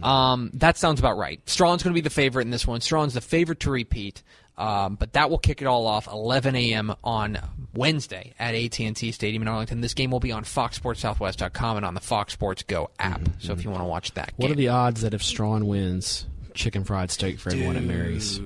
Um, 0.03 0.51
that 0.55 0.77
sounds 0.77 0.99
about 0.99 1.17
right. 1.17 1.41
Strawn's 1.49 1.83
going 1.83 1.93
to 1.93 1.97
be 1.97 2.01
the 2.03 2.11
favorite 2.11 2.43
in 2.43 2.51
this 2.51 2.67
one. 2.67 2.81
Strawn's 2.81 3.15
the 3.15 3.21
favorite 3.21 3.61
to 3.61 3.71
repeat. 3.71 4.23
Um, 4.57 4.97
but 4.97 5.15
that 5.15 5.31
will 5.31 5.39
kick 5.39 5.63
it 5.63 5.67
all 5.67 5.87
off 5.87 6.07
11 6.07 6.55
a.m. 6.57 6.95
on 7.03 7.39
Wednesday 7.75 8.35
at 8.39 8.55
AT&T 8.55 9.13
Stadium 9.13 9.43
in 9.43 9.49
Arlington. 9.49 9.81
This 9.81 9.95
game 9.95 10.11
will 10.11 10.21
be 10.21 10.33
on 10.33 10.45
FoxSportsSouthwest.com 10.45 11.79
and 11.79 11.87
on 11.87 11.95
the 11.95 12.01
Fox 12.01 12.35
Sports 12.35 12.63
Go 12.63 12.91
app. 12.99 13.23
So 13.39 13.53
if 13.53 13.65
you 13.65 13.71
want 13.71 13.83
to 13.83 13.87
watch 13.87 14.13
that, 14.13 14.33
what 14.37 14.49
game. 14.49 14.53
are 14.53 14.57
the 14.57 14.69
odds 14.69 15.01
that 15.03 15.15
if 15.15 15.23
Strawn 15.23 15.67
wins, 15.67 16.27
chicken 16.55 16.85
fried 16.85 17.11
steak 17.11 17.39
for 17.39 17.51
everyone 17.51 17.77
at 17.77 17.85
Mary's? 17.85 18.41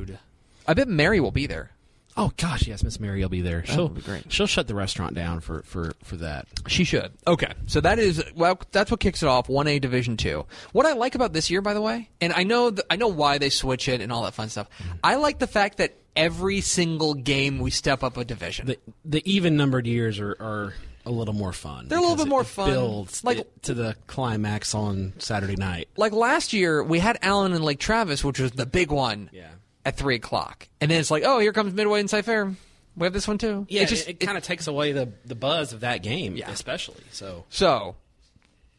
I 0.66 0.74
bet 0.74 0.88
Mary 0.88 1.20
will 1.20 1.32
be 1.32 1.46
there. 1.46 1.70
Oh 2.18 2.32
gosh, 2.36 2.66
yes, 2.66 2.82
Miss 2.82 2.98
Mary 2.98 3.20
will 3.20 3.28
be 3.28 3.42
there. 3.42 3.64
She'll 3.66 3.88
be 3.88 4.00
great. 4.00 4.32
she'll 4.32 4.46
shut 4.46 4.66
the 4.68 4.74
restaurant 4.74 5.14
down 5.14 5.40
for 5.40 5.62
for 5.62 5.92
for 6.02 6.16
that. 6.16 6.46
She 6.66 6.84
should. 6.84 7.12
Okay. 7.26 7.52
So 7.66 7.80
that 7.82 7.98
is 7.98 8.24
well 8.34 8.58
that's 8.72 8.90
what 8.90 9.00
kicks 9.00 9.22
it 9.22 9.26
off, 9.28 9.48
1A 9.48 9.80
Division 9.80 10.16
2. 10.16 10.44
What 10.72 10.86
I 10.86 10.94
like 10.94 11.14
about 11.14 11.32
this 11.32 11.50
year 11.50 11.60
by 11.60 11.74
the 11.74 11.80
way, 11.82 12.08
and 12.20 12.32
I 12.32 12.44
know 12.44 12.70
th- 12.70 12.86
I 12.90 12.96
know 12.96 13.08
why 13.08 13.38
they 13.38 13.50
switch 13.50 13.88
it 13.88 14.00
and 14.00 14.10
all 14.12 14.22
that 14.22 14.34
fun 14.34 14.48
stuff. 14.48 14.68
I 15.04 15.16
like 15.16 15.38
the 15.38 15.46
fact 15.46 15.78
that 15.78 15.94
every 16.16 16.62
single 16.62 17.12
game 17.14 17.58
we 17.58 17.70
step 17.70 18.02
up 18.02 18.16
a 18.16 18.24
division. 18.24 18.66
The 18.66 18.78
the 19.04 19.22
even 19.30 19.56
numbered 19.58 19.86
years 19.86 20.18
are, 20.18 20.36
are 20.40 20.74
a 21.04 21.10
little 21.10 21.34
more 21.34 21.52
fun. 21.52 21.86
They're 21.88 21.98
a 21.98 22.00
little 22.00 22.16
bit 22.16 22.26
more 22.28 22.42
fun. 22.44 22.70
Builds 22.70 23.22
Like- 23.22 23.36
like 23.38 23.62
to 23.62 23.74
the 23.74 23.94
climax 24.06 24.74
on 24.74 25.12
Saturday 25.18 25.54
night. 25.56 25.88
like 25.98 26.12
last 26.12 26.52
year 26.54 26.82
we 26.82 26.98
had 26.98 27.18
Allen 27.22 27.52
and 27.52 27.62
Lake 27.64 27.78
Travis, 27.78 28.24
which 28.24 28.40
was 28.40 28.52
the 28.52 28.64
big 28.66 28.90
one 28.90 29.28
Yeah. 29.32 29.48
At 29.86 29.96
3 29.96 30.16
o'clock. 30.16 30.68
And 30.80 30.90
then 30.90 31.00
it's 31.00 31.10
like, 31.10 31.22
oh, 31.24 31.38
here 31.38 31.52
comes 31.54 31.72
Midway 31.72 32.00
and 32.00 32.10
Fair. 32.10 32.52
We 32.96 33.04
have 33.04 33.12
this 33.12 33.28
one 33.28 33.38
too. 33.38 33.66
Yeah, 33.68 33.82
It 33.82 33.88
just, 33.88 34.08
it, 34.08 34.20
kind 34.20 34.36
of 34.36 34.42
takes 34.42 34.66
away 34.66 34.92
the 34.92 35.10
the 35.24 35.34
buzz 35.34 35.72
of 35.72 35.80
that 35.80 36.02
game, 36.02 36.34
Yeah. 36.36 36.50
especially. 36.50 37.02
So 37.10 37.44
so, 37.50 37.94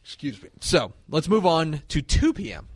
excuse 0.04 0.40
me. 0.42 0.50
So 0.60 0.92
let's 1.08 1.28
move 1.28 1.46
on 1.46 1.82
to 1.88 2.02
2 2.02 2.32
p.m. 2.34 2.68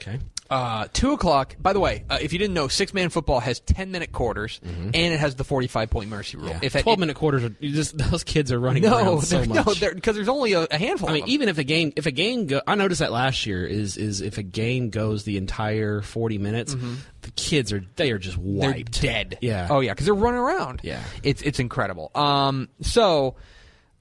okay, 0.00 0.18
Uh, 0.54 0.86
two 0.92 1.10
o'clock. 1.10 1.56
By 1.58 1.72
the 1.72 1.80
way, 1.80 2.04
uh, 2.08 2.18
if 2.22 2.32
you 2.32 2.38
didn't 2.38 2.54
know, 2.54 2.68
six 2.68 2.94
man 2.94 3.08
football 3.08 3.40
has 3.40 3.58
ten 3.58 3.90
minute 3.90 4.12
quarters, 4.12 4.60
and 4.62 4.94
it 4.94 5.18
has 5.18 5.34
the 5.34 5.42
forty 5.42 5.66
five 5.66 5.90
point 5.90 6.08
mercy 6.08 6.36
rule. 6.36 6.50
yeah. 6.50 6.60
If 6.62 6.80
twelve 6.80 7.00
minute 7.00 7.16
quarters, 7.16 7.42
are, 7.42 7.48
just 7.60 7.98
those 8.10 8.22
kids 8.22 8.52
are 8.52 8.60
running 8.60 8.84
no, 8.84 8.96
around 8.96 9.22
so 9.22 9.44
much. 9.44 9.80
no, 9.82 9.90
because 9.92 10.14
there's 10.14 10.28
only 10.28 10.52
a, 10.52 10.60
a 10.70 10.78
handful. 10.78 11.08
I 11.08 11.14
mean, 11.14 11.22
them. 11.22 11.30
even 11.30 11.48
if 11.48 11.58
a 11.58 11.64
game, 11.64 11.92
if 11.96 12.06
a 12.06 12.12
game, 12.12 12.46
go, 12.46 12.60
I 12.68 12.76
noticed 12.76 13.00
that 13.00 13.10
last 13.10 13.46
year 13.46 13.66
is 13.66 13.96
is 13.96 14.20
if 14.20 14.38
a 14.38 14.44
game 14.44 14.90
goes 14.90 15.24
the 15.24 15.38
entire 15.38 16.02
forty 16.02 16.38
minutes, 16.38 16.76
the 17.22 17.30
kids 17.32 17.72
are 17.72 17.84
they 17.96 18.12
are 18.12 18.18
just 18.18 18.36
they're 18.36 18.70
wiped, 18.70 19.02
dead. 19.02 19.38
Yeah. 19.40 19.66
Oh 19.68 19.80
yeah, 19.80 19.92
because 19.92 20.06
they're 20.06 20.14
running 20.14 20.38
around. 20.38 20.82
Yeah. 20.84 21.02
It's 21.24 21.42
it's 21.42 21.58
incredible. 21.58 22.12
Um. 22.14 22.68
So. 22.80 23.34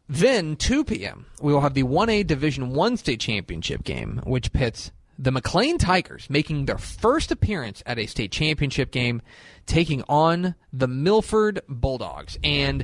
Then 0.09 0.57
2 0.57 0.83
p.m. 0.83 1.25
we 1.41 1.53
will 1.53 1.61
have 1.61 1.73
the 1.73 1.83
1A 1.83 2.27
Division 2.27 2.73
1 2.73 2.97
state 2.97 3.21
championship 3.21 3.85
game 3.85 4.21
which 4.25 4.51
pits 4.51 4.91
the 5.19 5.31
McLean 5.31 5.77
Tigers 5.77 6.29
making 6.29 6.65
their 6.65 6.77
first 6.77 7.31
appearance 7.31 7.83
at 7.85 7.99
a 7.99 8.05
state 8.07 8.31
championship 8.31 8.91
game 8.91 9.21
taking 9.65 10.03
on 10.09 10.55
the 10.73 10.87
Milford 10.87 11.61
Bulldogs. 11.69 12.37
And 12.43 12.83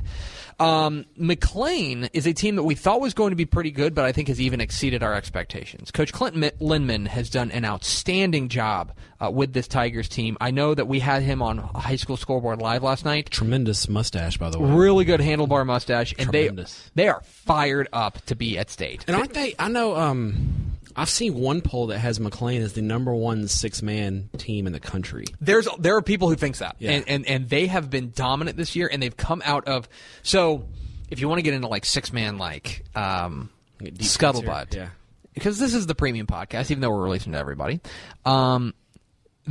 um, 0.58 1.04
McLean 1.16 2.08
is 2.14 2.26
a 2.26 2.32
team 2.32 2.56
that 2.56 2.62
we 2.62 2.74
thought 2.74 3.00
was 3.00 3.12
going 3.12 3.30
to 3.30 3.36
be 3.36 3.44
pretty 3.44 3.70
good, 3.70 3.94
but 3.94 4.04
I 4.04 4.12
think 4.12 4.28
has 4.28 4.40
even 4.40 4.60
exceeded 4.60 5.02
our 5.02 5.12
expectations. 5.14 5.90
Coach 5.90 6.12
Clinton 6.12 6.40
Mi- 6.40 6.50
Lindman 6.58 7.06
has 7.06 7.28
done 7.28 7.50
an 7.50 7.64
outstanding 7.66 8.48
job 8.48 8.92
uh, 9.22 9.30
with 9.30 9.52
this 9.52 9.68
Tigers 9.68 10.08
team. 10.08 10.38
I 10.40 10.52
know 10.52 10.74
that 10.74 10.86
we 10.86 11.00
had 11.00 11.22
him 11.22 11.42
on 11.42 11.58
High 11.58 11.96
School 11.96 12.16
Scoreboard 12.16 12.62
Live 12.62 12.82
last 12.82 13.04
night. 13.04 13.30
Tremendous 13.30 13.88
mustache, 13.88 14.38
by 14.38 14.48
the 14.48 14.58
way. 14.58 14.70
Really 14.70 15.04
good 15.04 15.20
handlebar 15.20 15.66
mustache, 15.66 16.14
and 16.18 16.30
they 16.32 16.46
Tremendous. 16.46 16.90
they 16.94 17.08
are 17.08 17.20
fired 17.24 17.88
up 17.92 18.24
to 18.26 18.34
be 18.34 18.56
at 18.56 18.70
state. 18.70 19.04
And 19.06 19.16
aren't 19.16 19.34
they? 19.34 19.54
I 19.58 19.68
know. 19.68 19.96
Um, 19.96 20.59
I've 20.96 21.10
seen 21.10 21.34
one 21.34 21.60
poll 21.60 21.88
that 21.88 21.98
has 21.98 22.18
McLean 22.20 22.62
as 22.62 22.72
the 22.74 22.82
number 22.82 23.14
one 23.14 23.48
six 23.48 23.82
man 23.82 24.28
team 24.38 24.66
in 24.66 24.72
the 24.72 24.80
country. 24.80 25.24
There's 25.40 25.68
there 25.78 25.96
are 25.96 26.02
people 26.02 26.28
who 26.28 26.34
think 26.36 26.58
that, 26.58 26.76
Yeah. 26.78 26.92
and, 26.92 27.08
and 27.08 27.26
and 27.26 27.48
they 27.48 27.66
have 27.66 27.90
been 27.90 28.12
dominant 28.14 28.56
this 28.56 28.74
year, 28.76 28.88
and 28.92 29.02
they've 29.02 29.16
come 29.16 29.42
out 29.44 29.66
of. 29.68 29.88
So, 30.22 30.66
if 31.10 31.20
you 31.20 31.28
want 31.28 31.38
to 31.38 31.42
get 31.42 31.54
into 31.54 31.68
like 31.68 31.84
six 31.84 32.12
man 32.12 32.38
like 32.38 32.84
um, 32.94 33.50
scuttlebutt. 33.80 34.74
Yeah. 34.74 34.88
because 35.34 35.58
this 35.58 35.74
is 35.74 35.86
the 35.86 35.94
premium 35.94 36.26
podcast, 36.26 36.70
even 36.70 36.80
though 36.80 36.90
we're 36.90 37.04
releasing 37.04 37.32
to 37.32 37.38
everybody. 37.38 37.80
Um, 38.24 38.74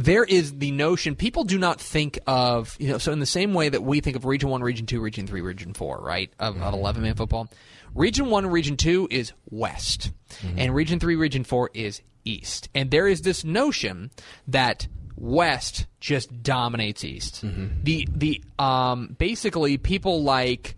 there 0.04 0.24
is 0.24 0.58
the 0.58 0.72
notion 0.72 1.16
people 1.16 1.44
do 1.44 1.58
not 1.58 1.80
think 1.80 2.20
of 2.26 2.76
you 2.80 2.90
know 2.90 2.98
so 2.98 3.12
in 3.12 3.20
the 3.20 3.26
same 3.26 3.54
way 3.54 3.70
that 3.70 3.84
we 3.84 4.00
think 4.00 4.16
of 4.16 4.26
region 4.26 4.50
one 4.50 4.62
region 4.62 4.86
two 4.86 5.02
region 5.02 5.28
three 5.28 5.42
region 5.42 5.74
four 5.74 6.00
right 6.00 6.32
of, 6.40 6.60
of 6.62 6.74
11 6.74 7.02
man 7.02 7.16
football 7.16 7.50
region 7.94 8.28
one 8.28 8.46
and 8.46 8.54
region 8.54 8.78
two 8.78 9.08
is 9.12 9.34
west. 9.50 10.12
And 10.58 10.74
region 10.74 11.00
three 11.00 11.16
region 11.16 11.44
four 11.44 11.70
is 11.74 12.02
east. 12.26 12.70
And 12.76 12.92
there 12.92 13.08
is 13.08 13.22
this 13.22 13.44
notion 13.44 14.12
that 14.48 14.88
west 15.16 15.86
just 16.00 16.44
dominates 16.44 17.04
east. 17.04 17.44
The 17.84 18.08
the 18.14 18.44
um 18.58 19.16
basically 19.18 19.78
people 19.78 20.24
like 20.24 20.76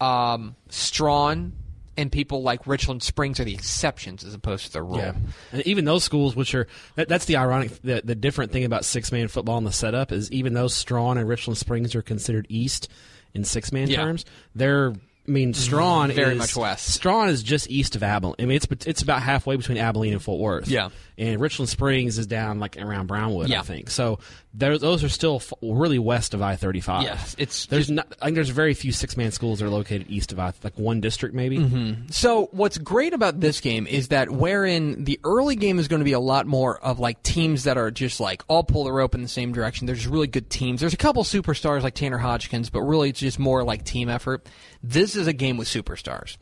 um 0.00 0.54
strawn 0.68 1.52
and 2.00 2.10
people 2.10 2.42
like 2.42 2.66
richland 2.66 3.02
springs 3.02 3.38
are 3.38 3.44
the 3.44 3.54
exceptions 3.54 4.24
as 4.24 4.34
opposed 4.34 4.66
to 4.66 4.72
the 4.72 4.82
rule 4.82 4.98
Yeah, 4.98 5.14
and 5.52 5.66
even 5.66 5.84
those 5.84 6.02
schools, 6.02 6.34
which 6.34 6.54
are 6.54 6.66
that, 6.96 7.08
that's 7.08 7.26
the 7.26 7.36
ironic, 7.36 7.80
the, 7.82 8.00
the 8.04 8.14
different 8.14 8.52
thing 8.52 8.64
about 8.64 8.84
six 8.84 9.12
man 9.12 9.28
football 9.28 9.58
and 9.58 9.66
the 9.66 9.72
setup 9.72 10.10
is 10.10 10.30
even 10.32 10.54
though 10.54 10.68
Strawn 10.68 11.18
and 11.18 11.28
Richland 11.28 11.58
Springs 11.58 11.94
are 11.94 12.02
considered 12.02 12.46
east 12.48 12.88
in 13.34 13.44
six 13.44 13.70
man 13.70 13.88
Yeah. 13.88 13.98
terms, 13.98 14.24
they're. 14.54 14.92
I 15.28 15.32
mean, 15.32 15.54
Strawn 15.54 16.10
Very 16.10 16.32
is, 16.32 16.38
much 16.38 16.56
west. 16.56 16.88
Strawn 16.88 17.28
is 17.28 17.44
just 17.44 17.70
east 17.70 17.94
of 17.94 18.02
Abilene. 18.02 18.34
I 18.40 18.46
mean, 18.46 18.56
it's 18.56 18.66
it's 18.86 19.02
about 19.02 19.22
halfway 19.22 19.54
between 19.54 19.78
Abilene 19.78 20.12
and 20.14 20.20
Fort 20.22 20.40
Worth. 20.40 20.66
Yeah. 20.66 20.88
And 21.20 21.38
Richland 21.38 21.68
Springs 21.68 22.18
is 22.18 22.26
down 22.26 22.58
like 22.58 22.76
around 22.78 23.06
Brownwood. 23.06 23.48
Yeah. 23.48 23.60
I 23.60 23.62
think 23.62 23.90
so. 23.90 24.18
Those 24.52 25.04
are 25.04 25.08
still 25.08 25.36
f- 25.36 25.52
really 25.62 26.00
west 26.00 26.34
of 26.34 26.42
I 26.42 26.56
thirty 26.56 26.80
five. 26.80 27.04
Yes, 27.04 27.36
it's 27.38 27.66
there's 27.66 27.88
not. 27.88 28.12
I 28.20 28.26
think 28.26 28.34
there's 28.34 28.48
very 28.48 28.74
few 28.74 28.90
six 28.90 29.16
man 29.16 29.30
schools 29.30 29.60
that 29.60 29.66
are 29.66 29.70
located 29.70 30.06
east 30.10 30.32
of 30.32 30.40
I 30.40 30.52
like 30.64 30.76
one 30.76 31.00
district 31.00 31.36
maybe. 31.36 31.58
Mm-hmm. 31.58 32.08
So 32.10 32.48
what's 32.50 32.76
great 32.78 33.12
about 33.12 33.38
this 33.38 33.60
game 33.60 33.86
is 33.86 34.08
that 34.08 34.30
wherein 34.30 35.04
the 35.04 35.20
early 35.22 35.54
game 35.54 35.78
is 35.78 35.86
going 35.86 36.00
to 36.00 36.04
be 36.04 36.14
a 36.14 36.20
lot 36.20 36.46
more 36.46 36.82
of 36.82 36.98
like 36.98 37.22
teams 37.22 37.64
that 37.64 37.76
are 37.76 37.92
just 37.92 38.18
like 38.18 38.42
all 38.48 38.64
pull 38.64 38.82
the 38.82 38.92
rope 38.92 39.14
in 39.14 39.22
the 39.22 39.28
same 39.28 39.52
direction. 39.52 39.86
There's 39.86 40.08
really 40.08 40.26
good 40.26 40.50
teams. 40.50 40.80
There's 40.80 40.94
a 40.94 40.96
couple 40.96 41.22
superstars 41.22 41.82
like 41.82 41.94
Tanner 41.94 42.18
Hodgkins, 42.18 42.70
but 42.70 42.80
really 42.80 43.10
it's 43.10 43.20
just 43.20 43.38
more 43.38 43.62
like 43.62 43.84
team 43.84 44.08
effort. 44.08 44.48
This 44.82 45.14
is 45.14 45.26
a 45.26 45.32
game 45.32 45.58
with 45.58 45.68
superstars. 45.68 46.38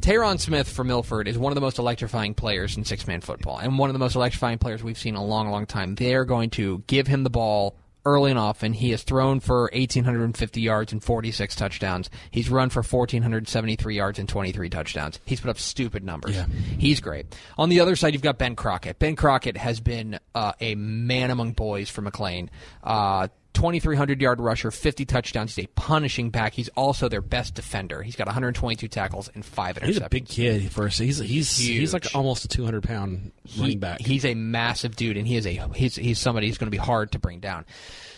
Tayron 0.00 0.38
Smith 0.38 0.68
for 0.68 0.84
Milford 0.84 1.26
is 1.26 1.36
one 1.36 1.50
of 1.50 1.56
the 1.56 1.60
most 1.60 1.78
electrifying 1.78 2.34
players 2.34 2.76
in 2.76 2.84
six 2.84 3.06
man 3.06 3.20
football, 3.20 3.58
and 3.58 3.78
one 3.78 3.90
of 3.90 3.94
the 3.94 3.98
most 3.98 4.14
electrifying 4.20 4.58
players 4.58 4.82
we've 4.82 4.98
seen 4.98 5.14
in 5.14 5.20
a 5.20 5.24
long, 5.24 5.50
long 5.50 5.66
time. 5.66 5.94
They're 5.94 6.24
going 6.24 6.50
to 6.50 6.82
give 6.86 7.06
him 7.06 7.24
the 7.24 7.30
ball 7.30 7.76
early 8.04 8.30
and 8.30 8.38
often. 8.38 8.72
He 8.72 8.90
has 8.90 9.02
thrown 9.02 9.40
for 9.40 9.70
1,850 9.72 10.60
yards 10.60 10.92
and 10.92 11.02
46 11.02 11.54
touchdowns. 11.54 12.10
He's 12.30 12.48
run 12.48 12.70
for 12.70 12.82
1,473 12.82 13.96
yards 13.96 14.18
and 14.18 14.28
23 14.28 14.70
touchdowns. 14.70 15.20
He's 15.24 15.40
put 15.40 15.50
up 15.50 15.58
stupid 15.58 16.04
numbers. 16.04 16.36
Yeah. 16.36 16.46
He's 16.78 17.00
great. 17.00 17.26
On 17.58 17.68
the 17.68 17.80
other 17.80 17.96
side, 17.96 18.12
you've 18.12 18.22
got 18.22 18.38
Ben 18.38 18.56
Crockett. 18.56 18.98
Ben 18.98 19.16
Crockett 19.16 19.56
has 19.56 19.80
been 19.80 20.18
uh, 20.34 20.52
a 20.60 20.74
man 20.74 21.30
among 21.30 21.52
boys 21.52 21.90
for 21.90 22.00
McLean. 22.00 22.50
Uh, 22.82 23.28
2,300 23.52 24.20
yard 24.20 24.40
rusher, 24.40 24.70
50 24.70 25.04
touchdowns. 25.04 25.54
He's 25.54 25.64
a 25.64 25.68
punishing 25.68 26.30
back. 26.30 26.54
He's 26.54 26.68
also 26.70 27.08
their 27.08 27.20
best 27.20 27.54
defender. 27.54 28.02
He's 28.02 28.16
got 28.16 28.26
122 28.26 28.88
tackles 28.88 29.30
and 29.34 29.44
five 29.44 29.76
interceptions. 29.76 29.86
He's 29.86 29.96
a 29.98 30.08
big 30.08 30.28
kid 30.28 30.72
for 30.72 30.86
us. 30.86 30.98
He's 30.98 31.18
he's 31.18 31.56
he's 31.56 31.92
like 31.92 32.06
almost 32.14 32.44
a 32.44 32.48
200 32.48 32.82
pound 32.82 33.32
He- 33.44 33.60
running 33.60 33.78
back. 33.80 34.00
He's 34.00 34.24
a 34.24 34.34
massive 34.34 34.96
dude, 34.96 35.16
and 35.16 35.26
he 35.26 35.36
is 35.36 35.46
a 35.46 35.68
he's 35.74 35.96
he's 35.96 36.18
somebody 36.18 36.46
who's 36.46 36.58
going 36.58 36.68
to 36.68 36.70
be 36.70 36.76
hard 36.78 37.12
to 37.12 37.18
bring 37.18 37.40
down. 37.40 37.64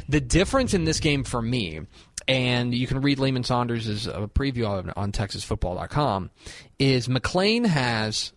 The 0.09 0.21
difference 0.21 0.75
in 0.75 0.85
this 0.85 1.01
game 1.01 1.25
for 1.25 1.41
me, 1.41 1.81
and 2.29 2.75
you 2.75 2.87
can 2.87 3.01
read 3.01 3.19
Lehman 3.19 3.45
Saunders' 3.45 4.07
uh, 4.09 4.27
preview 4.29 4.87
it 4.87 4.93
on 4.97 5.13
TexasFootball.com, 5.13 6.31
is 6.79 7.09
McLean 7.09 7.65
has 7.65 8.33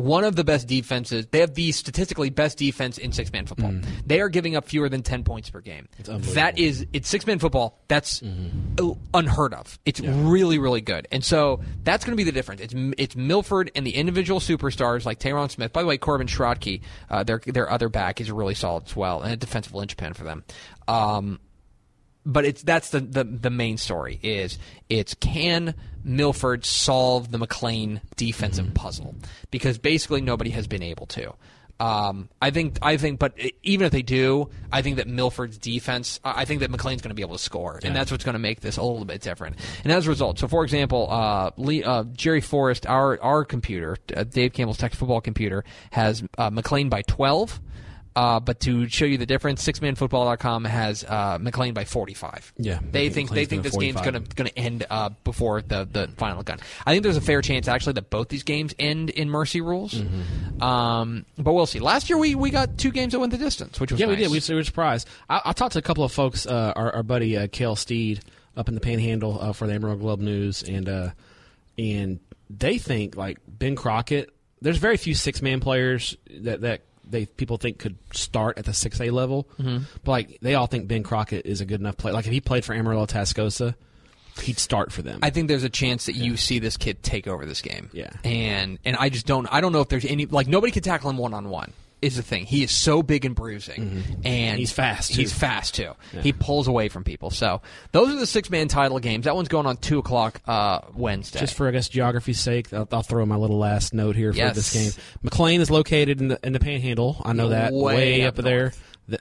one 0.00 0.24
of 0.24 0.36
the 0.36 0.44
best 0.44 0.66
defenses. 0.66 1.26
They 1.30 1.40
have 1.40 1.54
the 1.54 1.72
statistically 1.72 2.30
best 2.30 2.58
defense 2.58 2.98
in 2.98 3.12
six 3.12 3.32
man 3.32 3.46
football. 3.46 3.72
They 4.06 4.20
are 4.20 4.28
giving 4.28 4.56
up 4.56 4.66
fewer 4.66 4.88
than 4.88 5.02
ten 5.02 5.24
points 5.24 5.50
per 5.50 5.60
game. 5.60 5.88
That 6.34 6.58
is 6.58 6.86
it's 6.92 7.08
six 7.08 7.26
man 7.26 7.38
football. 7.38 7.78
That's 7.88 8.22
uh, 8.22 8.92
unheard 9.14 9.54
of. 9.54 9.78
It's 9.84 10.00
really 10.00 10.58
really 10.58 10.80
good. 10.80 11.06
And 11.12 11.24
so 11.24 11.60
that's 11.84 12.04
going 12.04 12.12
to 12.12 12.16
be 12.16 12.24
the 12.24 12.32
difference. 12.32 12.60
It's 12.60 12.74
it's 12.98 13.16
Milford 13.16 13.70
and 13.74 13.86
the 13.86 13.94
individual 13.94 14.40
superstars 14.40 15.04
like 15.04 15.18
Tayron 15.18 15.50
Smith. 15.50 15.72
By 15.72 15.82
the 15.82 15.88
way, 15.88 15.98
Corbin 15.98 16.26
Schrodke, 16.26 16.82
uh, 17.08 17.22
their 17.24 17.40
their 17.46 17.70
other 17.70 17.88
back 17.88 18.20
is 18.20 18.30
really 18.30 18.54
solid 18.54 18.86
as 18.86 18.96
well, 18.96 19.22
and 19.22 19.32
a 19.32 19.36
defensive 19.36 19.74
linchpin 19.74 20.14
for 20.14 20.24
them. 20.24 20.44
Um, 20.88 21.38
but 22.24 22.44
it's 22.44 22.62
that's 22.62 22.90
the, 22.90 23.00
the 23.00 23.24
the 23.24 23.50
main 23.50 23.76
story 23.76 24.18
is 24.22 24.58
it's 24.88 25.14
can 25.14 25.74
Milford 26.04 26.64
solve 26.64 27.30
the 27.30 27.38
McLean 27.38 28.00
defensive 28.16 28.74
puzzle 28.74 29.14
because 29.50 29.78
basically 29.78 30.20
nobody 30.20 30.50
has 30.50 30.66
been 30.66 30.82
able 30.82 31.06
to. 31.06 31.34
Um, 31.80 32.28
I 32.42 32.50
think 32.50 32.78
I 32.82 32.98
think, 32.98 33.18
but 33.18 33.32
even 33.62 33.86
if 33.86 33.92
they 33.92 34.02
do, 34.02 34.50
I 34.70 34.82
think 34.82 34.96
that 34.96 35.08
Milford's 35.08 35.56
defense, 35.56 36.20
I 36.22 36.44
think 36.44 36.60
that 36.60 36.70
McLean's 36.70 37.00
going 37.00 37.08
to 37.08 37.14
be 37.14 37.22
able 37.22 37.36
to 37.36 37.42
score, 37.42 37.80
and 37.82 37.96
that's 37.96 38.10
what's 38.10 38.22
going 38.22 38.34
to 38.34 38.38
make 38.38 38.60
this 38.60 38.76
a 38.76 38.82
little 38.82 39.06
bit 39.06 39.22
different. 39.22 39.56
And 39.82 39.90
as 39.90 40.06
a 40.06 40.10
result, 40.10 40.38
so 40.38 40.46
for 40.46 40.62
example, 40.62 41.08
uh, 41.10 41.52
Lee, 41.56 41.82
uh, 41.82 42.04
Jerry 42.12 42.42
Forrest, 42.42 42.86
our 42.86 43.18
our 43.22 43.46
computer, 43.46 43.96
uh, 44.14 44.24
Dave 44.24 44.52
Campbell's 44.52 44.76
Texas 44.76 44.98
Football 44.98 45.22
computer, 45.22 45.64
has 45.90 46.22
uh, 46.36 46.50
McLean 46.50 46.90
by 46.90 47.00
twelve. 47.00 47.60
Uh, 48.16 48.40
but 48.40 48.60
to 48.60 48.88
show 48.88 49.04
you 49.04 49.18
the 49.18 49.26
difference, 49.26 49.64
sixmanfootball.com 49.66 50.64
has 50.64 51.04
uh, 51.04 51.38
McLean 51.40 51.74
by 51.74 51.84
45. 51.84 52.52
Yeah, 52.56 52.80
they 52.90 53.08
think 53.08 53.30
they 53.30 53.44
think 53.44 53.62
this 53.62 53.72
gonna 53.72 53.86
game's 53.86 54.00
going 54.00 54.14
to 54.14 54.34
going 54.34 54.50
to 54.50 54.58
end 54.58 54.86
uh, 54.90 55.10
before 55.22 55.62
the 55.62 55.88
the 55.90 56.08
final 56.16 56.42
gun. 56.42 56.58
I 56.84 56.92
think 56.92 57.04
there's 57.04 57.16
a 57.16 57.20
fair 57.20 57.40
chance 57.40 57.68
actually 57.68 57.94
that 57.94 58.10
both 58.10 58.28
these 58.28 58.42
games 58.42 58.74
end 58.78 59.10
in 59.10 59.30
mercy 59.30 59.60
rules. 59.60 59.94
Mm-hmm. 59.94 60.62
Um, 60.62 61.24
but 61.38 61.52
we'll 61.52 61.66
see. 61.66 61.78
Last 61.78 62.10
year 62.10 62.18
we, 62.18 62.34
we 62.34 62.50
got 62.50 62.78
two 62.78 62.90
games 62.90 63.12
that 63.12 63.20
went 63.20 63.30
the 63.30 63.38
distance, 63.38 63.78
which 63.78 63.92
was 63.92 64.00
Yeah, 64.00 64.08
we 64.08 64.16
did. 64.16 64.30
We, 64.30 64.40
we 64.48 64.54
were 64.54 64.64
surprised. 64.64 65.08
I, 65.28 65.40
I 65.46 65.52
talked 65.52 65.74
to 65.74 65.78
a 65.78 65.82
couple 65.82 66.04
of 66.04 66.12
folks. 66.12 66.46
Uh, 66.46 66.72
our, 66.74 66.96
our 66.96 67.02
buddy 67.02 67.36
uh, 67.36 67.46
Kale 67.50 67.76
Steed 67.76 68.22
up 68.56 68.68
in 68.68 68.74
the 68.74 68.80
Panhandle 68.80 69.40
uh, 69.40 69.52
for 69.52 69.66
the 69.66 69.74
Amarillo 69.74 69.96
Globe-News, 69.96 70.62
and 70.64 70.88
uh, 70.88 71.10
and 71.78 72.20
they 72.48 72.78
think 72.78 73.16
like 73.16 73.38
Ben 73.46 73.76
Crockett. 73.76 74.34
There's 74.62 74.78
very 74.78 74.98
few 74.98 75.14
six 75.14 75.40
man 75.40 75.60
players 75.60 76.16
that 76.40 76.60
that 76.62 76.82
they 77.10 77.26
people 77.26 77.56
think 77.56 77.78
could 77.78 77.96
start 78.12 78.58
at 78.58 78.64
the 78.64 78.72
six 78.74 79.00
A 79.00 79.10
level, 79.10 79.48
Mm-hmm. 79.58 79.84
but 80.04 80.10
like 80.12 80.38
they 80.40 80.54
all 80.54 80.66
think 80.66 80.88
Ben 80.88 81.02
Crockett 81.02 81.46
is 81.46 81.60
a 81.60 81.64
good 81.64 81.80
enough 81.80 81.96
player. 81.96 82.14
Like 82.14 82.26
if 82.26 82.32
he 82.32 82.40
played 82.40 82.64
for 82.64 82.74
Amarillo 82.74 83.06
Tascosa, 83.06 83.74
he'd 84.42 84.58
start 84.58 84.92
for 84.92 85.02
them. 85.02 85.18
I 85.22 85.30
think 85.30 85.48
there's 85.48 85.64
a 85.64 85.68
chance 85.68 86.06
that 86.06 86.14
you 86.14 86.36
see 86.36 86.58
this 86.58 86.76
kid 86.76 87.02
take 87.02 87.26
over 87.26 87.44
this 87.46 87.60
game. 87.60 87.90
Yeah. 87.92 88.10
And 88.24 88.78
and 88.84 88.96
I 88.96 89.08
just 89.08 89.26
don't 89.26 89.46
I 89.52 89.60
don't 89.60 89.72
know 89.72 89.80
if 89.80 89.88
there's 89.88 90.04
any 90.04 90.26
like 90.26 90.46
nobody 90.46 90.70
can 90.72 90.82
tackle 90.82 91.10
him 91.10 91.16
one 91.18 91.34
on 91.34 91.48
one. 91.50 91.72
Is 92.02 92.16
the 92.16 92.22
thing. 92.22 92.46
He 92.46 92.62
is 92.62 92.70
so 92.70 93.02
big 93.02 93.24
and 93.26 93.34
bruising. 93.34 94.02
And 94.24 94.58
He's 94.58 94.72
fast, 94.72 95.12
too. 95.12 95.20
He's 95.20 95.32
fast 95.32 95.74
too. 95.74 95.92
He 96.22 96.32
pulls 96.32 96.66
away 96.66 96.88
from 96.88 97.04
people. 97.04 97.30
So 97.30 97.60
those 97.92 98.08
are 98.14 98.16
the 98.18 98.26
six 98.26 98.48
man 98.48 98.68
title 98.68 98.98
games. 99.00 99.26
That 99.26 99.34
one's 99.36 99.48
going 99.48 99.66
on 99.66 99.76
two 99.76 99.98
o'clock 99.98 100.40
uh, 100.46 100.80
Wednesday. 100.94 101.40
Just 101.40 101.54
for 101.54 101.68
I 101.68 101.72
guess 101.72 101.88
geography's 101.90 102.40
sake, 102.40 102.72
I'll, 102.72 102.88
I'll 102.90 103.02
throw 103.02 103.26
my 103.26 103.36
little 103.36 103.58
last 103.58 103.92
note 103.92 104.16
here 104.16 104.32
for 104.32 104.38
Yes. 104.38 104.54
this 104.56 104.72
game. 104.72 105.02
McLean 105.22 105.60
is 105.60 105.70
located 105.70 106.20
in 106.20 106.28
the 106.28 106.40
in 106.42 106.52
the 106.54 106.60
Panhandle. 106.60 107.20
I 107.24 107.32
know 107.34 107.50
that 107.50 107.72
Way 107.72 107.94
way, 107.94 108.22
up 108.24 108.38
up, 108.38 108.44
there. 108.44 108.72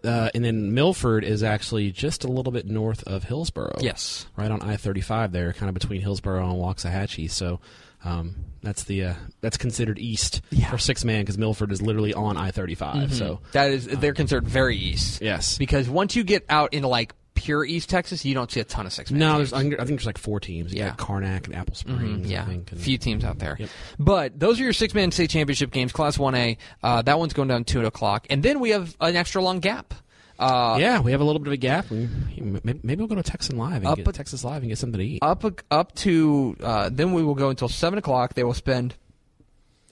Uh, 0.04 0.30
and 0.36 0.46
then 0.46 0.74
Milford 0.76 1.24
is 1.24 1.42
actually 1.44 1.92
just 1.92 2.24
a 2.24 2.28
little 2.28 2.52
bit 2.52 2.66
north 2.68 3.04
of 3.06 3.24
Hillsboro. 3.24 3.78
Yes. 3.82 4.28
right 4.38 4.52
on 4.52 4.62
I 4.62 4.78
thirty 4.78 5.02
five 5.02 5.32
there, 5.32 5.52
kind 5.52 5.68
of 5.68 5.74
between 5.74 6.00
Hillsboro 6.02 6.48
and 6.50 6.62
Waxahachie. 6.62 7.30
So 7.32 7.60
um, 8.04 8.36
that's 8.62 8.84
the 8.84 9.04
uh, 9.06 9.14
that's 9.42 9.58
considered 9.58 10.00
east 10.00 10.42
Yeah. 10.52 10.70
for 10.70 10.78
six 10.78 11.04
man 11.06 11.22
because 11.22 11.38
Milford 11.38 11.72
is 11.72 11.82
literally 11.82 12.14
on 12.14 12.38
I 12.38 12.52
thirty 12.52 12.76
five. 12.76 13.14
So 13.14 13.40
that 13.54 13.72
is 13.72 13.88
they're 13.88 14.14
considered 14.14 14.48
very 14.48 14.76
east. 14.78 15.22
yes, 15.22 15.58
Because 15.58 15.90
once 15.90 16.16
you 16.16 16.24
get 16.24 16.46
out 16.50 16.74
into 16.74 16.88
like 16.88 17.14
pure 17.36 17.64
East 17.64 17.90
Texas, 17.90 18.26
you 18.26 18.34
don't 18.34 18.52
see 18.52 18.60
a 18.60 18.66
ton 18.66 18.86
of 18.86 18.92
six 18.92 19.12
man. 19.12 19.20
no, 19.20 19.38
there's 19.38 19.54
I 19.54 19.62
think 19.62 19.78
there's 19.78 20.06
like 20.06 20.18
four 20.18 20.42
teams. 20.42 20.74
You 20.74 20.80
Yeah. 20.80 20.90
got 20.90 20.98
Karnack 20.98 21.46
and 21.46 21.56
Apple 21.56 21.74
Springs. 21.76 22.28
I 22.28 22.30
Yeah, 22.30 22.46
think, 22.46 22.72
and- 22.74 22.82
few 22.82 22.98
teams 22.98 23.24
out 23.24 23.40
there. 23.40 23.56
Yep. 23.58 23.70
But 23.98 24.38
those 24.40 24.60
are 24.60 24.64
your 24.64 24.74
six 24.74 24.94
man 24.94 25.12
state 25.12 25.30
championship 25.30 25.72
games, 25.72 25.94
Class 25.94 26.18
1A. 26.18 26.58
Uh, 26.84 27.02
that 27.04 27.18
one's 27.18 27.32
going 27.34 27.48
down 27.48 27.64
2 27.64 27.86
o'clock. 27.86 28.28
And 28.30 28.44
then 28.44 28.60
we 28.60 28.72
have 28.72 28.94
an 29.00 29.16
extra 29.16 29.42
long 29.42 29.60
gap. 29.62 29.94
Uh, 30.40 30.78
yeah, 30.80 31.02
we 31.02 31.12
have 31.12 31.20
a 31.20 31.24
little 31.24 31.40
bit 31.40 31.48
of 31.48 31.54
a 31.54 31.58
gap. 31.58 31.90
We- 31.90 32.08
Maybe, 32.82 32.96
we'll 32.96 33.08
go 33.08 33.16
to 33.16 33.24
Texas 33.24 33.54
Live 33.54 33.78
and 33.78 33.88
Up 33.88 33.98
get 33.98 34.08
a- 34.08 34.12
Texas 34.14 34.44
Live 34.46 34.62
and 34.62 34.70
get 34.70 34.78
something 34.78 34.98
to 35.00 35.06
eat. 35.06 35.20
up 35.22 35.44
up 35.70 35.94
to 35.96 36.56
uh, 36.64 36.90
then 36.92 37.12
we 37.14 37.22
will 37.24 37.36
go 37.36 37.50
until 37.50 37.68
seven 37.68 38.00
o'clock. 38.00 38.34
They 38.36 38.44
will 38.46 38.54
spend 38.54 38.96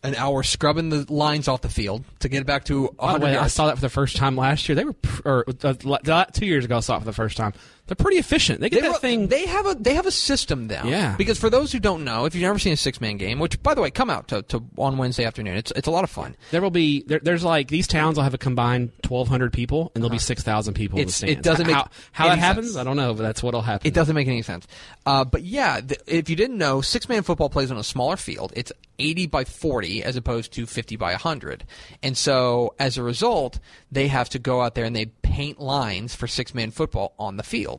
an 0.04 0.16
hour 0.16 0.44
scrubbing 0.44 0.90
the 0.90 1.12
lines 1.12 1.48
off 1.48 1.62
the 1.62 1.70
field 1.70 2.06
to 2.20 2.30
get 2.30 2.42
it 2.42 2.46
back 2.46 2.64
to 2.66 2.84
By 2.98 3.14
the 3.14 3.20
100 3.20 3.26
way, 3.26 3.38
I 3.38 3.48
saw 3.48 3.66
that 3.68 3.76
for 3.76 3.82
the 3.82 3.90
first 3.90 4.16
time 4.16 4.38
last 4.38 4.70
year. 4.70 4.76
They 4.76 4.86
were, 4.86 4.94
pr- 4.94 5.22
or 5.28 5.46
uh, 5.64 6.26
two 6.32 6.46
years 6.46 6.64
ago, 6.66 6.78
I 6.78 6.80
saw 6.82 6.96
it 6.96 7.00
for 7.00 7.06
the 7.06 7.14
first 7.14 7.36
time. 7.36 7.54
They're 7.88 7.96
pretty 7.96 8.18
efficient. 8.18 8.60
They 8.62 8.70
get 8.70 8.82
They, 8.84 8.90
that 8.90 9.02
thing. 9.02 9.28
they 9.28 9.46
have 9.48 9.66
a 9.66 9.74
they 9.76 9.94
have 9.96 10.06
a 10.06 10.12
system 10.12 10.68
down. 10.68 10.88
Yeah. 10.88 11.16
Because 11.18 11.40
for 11.40 11.50
those 11.50 11.72
who 11.72 11.80
don't 11.80 12.04
know, 12.04 12.26
if 12.26 12.36
you've 12.36 12.44
never 12.44 12.60
seen 12.60 12.74
a 12.74 12.78
six 12.78 13.02
man 13.02 13.18
game, 13.18 13.40
which 13.40 13.62
by 13.64 13.74
the 13.74 13.82
way, 13.82 13.90
come 13.92 14.10
out 14.10 14.28
to, 14.30 14.42
to 14.44 14.64
on 14.78 14.98
Wednesday 14.98 15.26
afternoon. 15.26 15.58
It's 15.58 15.72
it's 15.76 15.88
a 15.88 15.92
lot 15.92 16.04
of 16.04 16.10
fun. 16.10 16.36
there 16.52 16.62
will 16.62 16.70
be 16.72 17.04
there, 17.04 17.20
there's 17.20 17.44
like 17.44 17.70
these 17.70 17.88
towns 17.88 18.18
will 18.18 18.24
have 18.24 18.34
a 18.34 18.38
combined 18.38 18.92
1,200 19.08 19.52
people, 19.54 19.92
and 19.96 20.04
there'll 20.04 20.12
be 20.12 20.18
6,000 20.20 20.74
people 20.74 21.00
in 21.00 21.08
the 21.08 21.14
Uh-huh. 21.14 21.32
It 21.32 21.42
doesn't 21.42 21.66
make 21.68 21.76
how, 21.76 21.88
how 22.12 22.28
that 22.30 22.40
happens. 22.40 22.68
sense. 22.68 22.78
I 22.78 22.84
don't 22.84 22.98
know, 22.98 23.14
but 23.14 23.24
that's 23.24 23.42
what'll 23.42 23.62
happen. 23.62 23.88
It 23.88 23.94
doesn't 23.94 24.16
make 24.16 24.28
any 24.28 24.42
sense. 24.42 24.68
Uh, 25.06 25.24
but 25.24 25.44
yeah, 25.44 25.80
th- 25.80 26.02
if 26.08 26.30
you 26.30 26.36
didn't 26.36 26.58
know, 26.58 26.82
six 26.82 27.08
man 27.08 27.24
football 27.24 27.50
plays 27.50 27.72
on 27.72 27.78
a 27.78 27.84
smaller 27.84 28.18
field. 28.18 28.52
It's 28.56 28.72
80 29.00 29.28
by 29.28 29.44
40 29.46 30.04
as 30.04 30.16
opposed 30.16 30.52
to 30.54 30.66
50 30.66 30.96
by 30.96 31.12
100. 31.12 31.64
And 32.04 32.18
so 32.18 32.74
as 32.80 32.98
a 32.98 33.04
result, 33.04 33.60
they 33.92 34.08
have 34.08 34.28
to 34.30 34.40
go 34.40 34.62
out 34.62 34.74
there 34.76 34.86
and 34.86 34.96
they 34.96 35.06
paint 35.06 35.60
lines 35.62 36.16
for 36.16 36.28
six 36.28 36.54
man 36.56 36.72
football 36.72 37.14
on 37.20 37.38
the 37.38 37.44
field. 37.44 37.77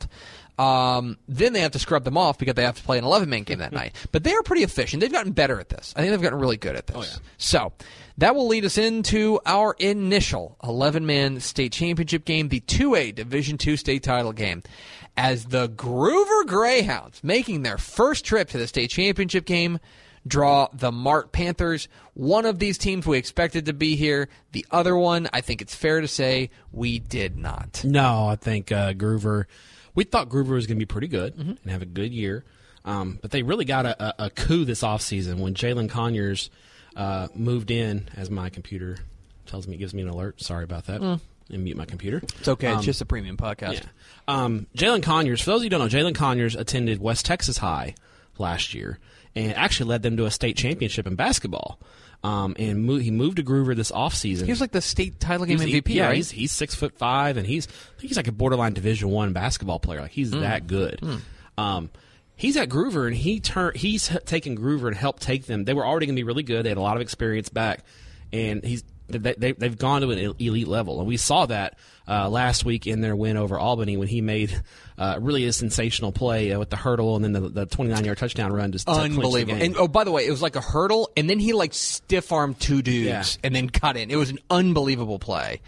Um, 0.58 1.18
then 1.28 1.52
they 1.52 1.60
have 1.60 1.70
to 1.72 1.78
scrub 1.78 2.02
them 2.04 2.18
off 2.18 2.36
because 2.36 2.54
they 2.54 2.64
have 2.64 2.76
to 2.76 2.82
play 2.82 2.98
an 2.98 3.04
11 3.04 3.28
man 3.28 3.44
game 3.44 3.58
that 3.58 3.72
night. 3.82 3.94
But 4.10 4.24
they 4.24 4.34
are 4.34 4.42
pretty 4.42 4.64
efficient. 4.64 5.00
They've 5.00 5.12
gotten 5.12 5.32
better 5.32 5.60
at 5.60 5.68
this. 5.68 5.94
I 5.96 6.00
think 6.00 6.10
they've 6.10 6.22
gotten 6.22 6.38
really 6.40 6.56
good 6.56 6.74
at 6.74 6.88
this. 6.88 7.20
So 7.36 7.72
that 8.18 8.34
will 8.34 8.48
lead 8.48 8.64
us 8.64 8.76
into 8.76 9.38
our 9.46 9.76
initial 9.78 10.56
11 10.64 11.06
man 11.06 11.40
state 11.40 11.72
championship 11.72 12.24
game, 12.24 12.48
the 12.48 12.60
2A 12.60 13.14
Division 13.14 13.56
II 13.64 13.76
state 13.76 14.02
title 14.02 14.32
game. 14.32 14.62
As 15.16 15.46
the 15.46 15.68
Gruver 15.68 16.46
Greyhounds, 16.46 17.24
making 17.24 17.62
their 17.62 17.78
first 17.78 18.24
trip 18.24 18.50
to 18.50 18.58
the 18.58 18.68
state 18.68 18.90
championship 18.90 19.44
game, 19.44 19.80
draw 20.26 20.68
the 20.72 20.92
Mart 20.92 21.32
Panthers. 21.32 21.88
One 22.14 22.46
of 22.46 22.58
these 22.58 22.78
teams 22.78 23.06
we 23.06 23.18
expected 23.18 23.66
to 23.66 23.72
be 23.72 23.96
here. 23.96 24.28
The 24.52 24.64
other 24.70 24.96
one, 24.96 25.28
I 25.32 25.40
think 25.40 25.60
it's 25.60 25.74
fair 25.74 26.00
to 26.00 26.08
say, 26.08 26.50
we 26.70 26.98
did 26.98 27.36
not. 27.36 27.82
No, 27.84 28.28
I 28.28 28.36
think 28.36 28.70
uh, 28.70 28.92
Gruver. 28.92 29.46
We 29.95 30.04
thought 30.04 30.28
Gruver 30.28 30.50
was 30.50 30.66
going 30.66 30.76
to 30.76 30.83
be 30.83 30.87
pretty 30.87 31.09
good 31.09 31.35
Mm-hmm. 31.37 31.50
and 31.62 31.71
have 31.73 31.83
a 31.83 31.87
good 31.87 32.12
year, 32.12 32.45
um, 32.85 33.18
but 33.21 33.30
they 33.30 33.42
really 33.42 33.64
got 33.64 33.87
a, 33.87 34.02
a, 34.23 34.26
a 34.26 34.30
coup 34.30 34.64
this 34.64 34.83
offseason 34.83 35.38
when 35.38 35.54
Jalen 35.54 35.88
Conyers 35.90 36.50
uh, 36.97 37.28
moved 37.35 37.71
in. 37.71 38.09
As 38.16 38.30
my 38.30 38.50
computer 38.50 38.99
tells 39.47 39.66
me, 39.66 39.76
gives 39.76 39.95
me 39.95 40.02
an 40.02 40.09
alert. 40.09 40.40
Sorry 40.40 40.64
about 40.64 40.87
that. 40.87 41.00
And 41.50 41.64
mute 41.64 41.76
my 41.78 41.87
computer. 41.87 42.21
Mm. 42.21 42.38
It's 42.40 42.49
okay. 42.49 42.75
it's 42.75 42.85
just 42.85 43.00
a 43.00 43.07
premium 43.07 43.37
podcast. 43.38 43.73
Yeah. 43.75 43.85
Um, 44.28 44.66
Jalen 44.76 45.02
Conyers, 45.02 45.40
for 45.40 45.50
those 45.50 45.61
of 45.61 45.64
you 45.64 45.71
who 45.71 45.78
don't 45.78 45.90
know, 45.92 45.99
Jalen 45.99 46.14
Conyers 46.14 46.54
attended 46.54 47.00
West 47.00 47.25
Texas 47.25 47.57
High 47.59 47.95
last 48.37 48.75
year 48.75 48.99
and 49.35 49.54
actually 49.54 49.88
led 49.88 50.02
them 50.02 50.16
to 50.18 50.26
a 50.26 50.30
state 50.30 50.57
championship 50.57 51.07
in 51.07 51.14
basketball. 51.14 51.78
Um, 52.25 52.56
and 52.58 52.84
mo- 52.84 52.98
he 52.98 53.10
moved 53.12 53.37
to 53.37 53.44
Gruver 53.44 53.76
this 53.76 53.92
offseason. 53.92 54.44
He 54.44 54.50
was 54.50 54.60
like 54.60 54.72
the 54.72 54.80
state 54.80 55.20
title 55.20 55.46
game 55.46 55.58
He's- 55.60 55.70
MVP, 55.82 55.94
yeah, 55.94 56.06
right? 56.06 56.16
he's 56.16 56.30
he's 56.30 56.50
six 56.52 56.75
foot 56.75 56.92
five, 56.98 57.37
and 57.37 57.46
he's 57.46 57.66
I 57.68 58.00
think 58.00 58.08
he's 58.08 58.16
like 58.16 58.26
a 58.28 58.32
borderline 58.32 58.72
Division 58.75 59.08
One 59.10 59.32
basketball 59.32 59.78
player. 59.78 60.00
Like 60.00 60.10
Mm. 60.10 60.14
he's 60.14 60.30
that 60.32 60.66
good. 60.66 61.00
Um, 61.56 61.90
he's 62.34 62.56
at 62.56 62.68
Gruver, 62.68 63.06
and 63.06 63.14
he 63.16 63.38
turn 63.40 63.72
he's 63.76 64.08
taken 64.26 64.56
Gruver 64.58 64.88
and 64.88 64.96
helped 64.96 65.22
take 65.22 65.46
them. 65.46 65.64
They 65.64 65.75
were 65.75 65.87
already 65.87 66.06
going 66.06 66.16
to 66.16 66.20
be 66.20 66.25
really 66.25 66.42
good. 66.42 66.64
They 66.64 66.70
had 66.70 66.78
a 66.78 66.82
lot 66.82 66.96
of 66.96 67.02
experience 67.02 67.48
back, 67.50 67.84
and 68.32 68.64
he's 68.64 68.82
they, 69.08 69.34
they, 69.34 69.52
they've 69.52 69.78
gone 69.78 70.02
to 70.02 70.10
an 70.10 70.34
elite 70.38 70.68
level, 70.68 70.98
and 71.00 71.08
we 71.08 71.16
saw 71.16 71.46
that 71.46 71.78
uh, 72.06 72.28
last 72.28 72.64
week 72.64 72.86
in 72.86 73.00
their 73.00 73.14
win 73.14 73.36
over 73.36 73.58
Albany 73.58 73.96
when 73.96 74.08
he 74.08 74.20
made 74.20 74.62
uh, 74.96 75.18
really 75.20 75.44
a 75.44 75.52
sensational 75.52 76.10
play 76.12 76.52
uh, 76.52 76.58
with 76.58 76.70
the 76.70 76.76
hurdle 76.76 77.16
and 77.16 77.24
then 77.24 77.32
the, 77.32 77.40
the 77.48 77.66
29 77.66 78.04
yard 78.04 78.16
touchdown 78.18 78.52
run. 78.52 78.72
Just 78.72 78.88
Unbelievable. 78.88 79.60
And 79.62 79.76
oh, 79.76 79.88
by 79.88 80.04
the 80.04 80.10
way, 80.10 80.26
it 80.26 80.30
was 80.30 80.40
like 80.42 80.56
a 80.56 80.60
hurdle, 80.60 81.10
and 81.16 81.28
then 81.28 81.38
he 81.38 81.52
like 81.52 81.74
stiff 81.74 82.32
armed 82.32 82.58
two 82.60 82.82
dudes, 82.82 83.06
Yeah. 83.06 83.24
and 83.44 83.54
then 83.54 83.68
cut 83.70 83.96
in. 83.96 84.10
It 84.10 84.16
was 84.16 84.30
an 84.30 84.38
unbelievable 84.50 85.18
play. 85.18 85.60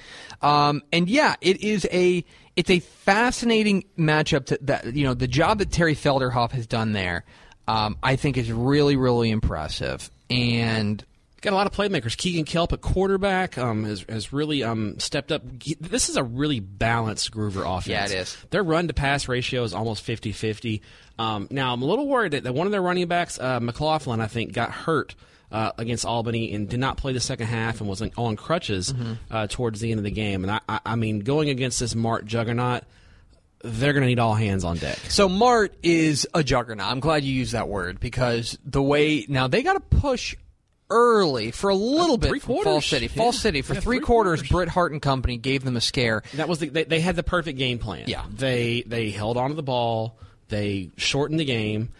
Um, 0.42 0.82
and 0.92 1.08
yeah, 1.08 1.34
it 1.40 1.62
is 1.62 1.86
a 1.92 2.24
it's 2.56 2.70
a 2.70 2.80
fascinating 2.80 3.84
matchup. 3.98 4.46
To, 4.46 4.58
that 4.62 4.94
you 4.94 5.04
know, 5.04 5.14
the 5.14 5.28
job 5.28 5.58
that 5.58 5.70
Terry 5.70 5.94
Felderhoff 5.94 6.52
has 6.52 6.66
done 6.66 6.92
there, 6.92 7.24
um, 7.68 7.96
I 8.02 8.16
think 8.16 8.36
is 8.38 8.50
really 8.50 8.96
really 8.96 9.30
impressive. 9.30 10.10
And 10.30 11.04
Got 11.40 11.52
a 11.52 11.56
lot 11.56 11.66
of 11.66 11.72
playmakers. 11.72 12.16
Keegan 12.16 12.44
Kelp 12.44 12.72
at 12.72 12.80
quarterback 12.82 13.56
um, 13.56 13.84
has, 13.84 14.04
has 14.08 14.32
really 14.32 14.62
um, 14.62 14.98
stepped 14.98 15.32
up. 15.32 15.42
This 15.80 16.08
is 16.10 16.16
a 16.16 16.22
really 16.22 16.60
balanced 16.60 17.30
Gruver 17.32 17.62
offense. 17.66 17.86
Yeah, 17.88 18.04
it 18.04 18.12
is. 18.12 18.36
Their 18.50 18.62
run 18.62 18.88
to 18.88 18.94
pass 18.94 19.26
ratio 19.28 19.62
is 19.64 19.72
almost 19.72 20.02
50 20.02 20.32
50. 20.32 20.82
Um, 21.18 21.48
now, 21.50 21.72
I'm 21.72 21.80
a 21.82 21.86
little 21.86 22.06
worried 22.08 22.32
that, 22.32 22.44
one 22.54 22.66
of 22.66 22.70
their 22.72 22.82
running 22.82 23.06
backs, 23.08 23.38
uh, 23.38 23.58
McLaughlin, 23.60 24.20
I 24.20 24.26
think, 24.26 24.52
got 24.52 24.70
hurt 24.70 25.14
uh, 25.50 25.72
against 25.78 26.04
Albany 26.04 26.52
and 26.54 26.68
did 26.68 26.78
not 26.80 26.96
play 26.98 27.12
the 27.12 27.20
second 27.20 27.46
half 27.46 27.80
and 27.80 27.88
was 27.88 28.02
on- 28.02 28.12
on 28.16 28.36
crutches 28.36 28.92
Mm-hmm. 28.92 29.12
uh, 29.30 29.46
towards 29.48 29.80
the 29.80 29.90
end 29.90 29.98
of 29.98 30.04
the 30.04 30.10
game. 30.10 30.44
And 30.44 30.50
I, 30.52 30.60
I, 30.68 30.80
I 30.86 30.96
mean, 30.96 31.20
going 31.20 31.48
against 31.50 31.80
this 31.80 31.94
Mart 31.94 32.24
juggernaut, 32.26 32.84
they're 33.64 33.92
going 33.92 34.02
to 34.02 34.06
need 34.08 34.18
all 34.18 34.34
hands 34.34 34.64
on 34.64 34.76
deck. 34.76 34.96
So 35.08 35.28
Mart 35.28 35.74
is 35.82 36.26
a 36.34 36.42
juggernaut. 36.44 36.86
I'm 36.86 37.00
glad 37.00 37.24
you 37.24 37.34
used 37.34 37.52
that 37.52 37.68
word 37.68 37.98
because 38.00 38.58
the 38.64 38.82
way 38.82 39.26
now 39.28 39.48
they 39.48 39.62
got 39.62 39.74
to 39.74 39.80
push 39.98 40.36
early 40.90 41.50
for 41.50 41.70
a 41.70 41.74
little 41.74 42.18
bit. 42.18 42.28
three 42.28 42.38
from 42.40 42.62
Fall. 42.64 42.80
City, 42.80 43.06
Yeah. 43.06 43.12
Falls 43.22 43.38
City 43.38 43.62
for 43.62 43.74
Yeah, 43.74 43.80
three, 43.80 43.96
three 43.98 44.04
quarters. 44.04 44.40
quarters. 44.40 44.50
Britt 44.50 44.68
Hart 44.68 44.92
and 44.92 45.00
company 45.00 45.36
gave 45.38 45.64
them 45.64 45.76
a 45.76 45.80
scare. 45.80 46.22
That 46.34 46.48
was 46.48 46.58
the, 46.58 46.68
they, 46.68 46.84
they 46.84 47.00
had 47.00 47.16
the 47.16 47.22
perfect 47.22 47.58
game 47.58 47.78
plan. 47.78 48.04
Yeah. 48.06 48.24
they 48.30 48.82
they 48.86 49.10
held 49.10 49.36
on 49.36 49.50
to 49.50 49.54
the 49.54 49.62
ball. 49.62 50.18
They 50.48 50.90
shortened 50.96 51.38
the 51.40 51.44
game. 51.44 51.90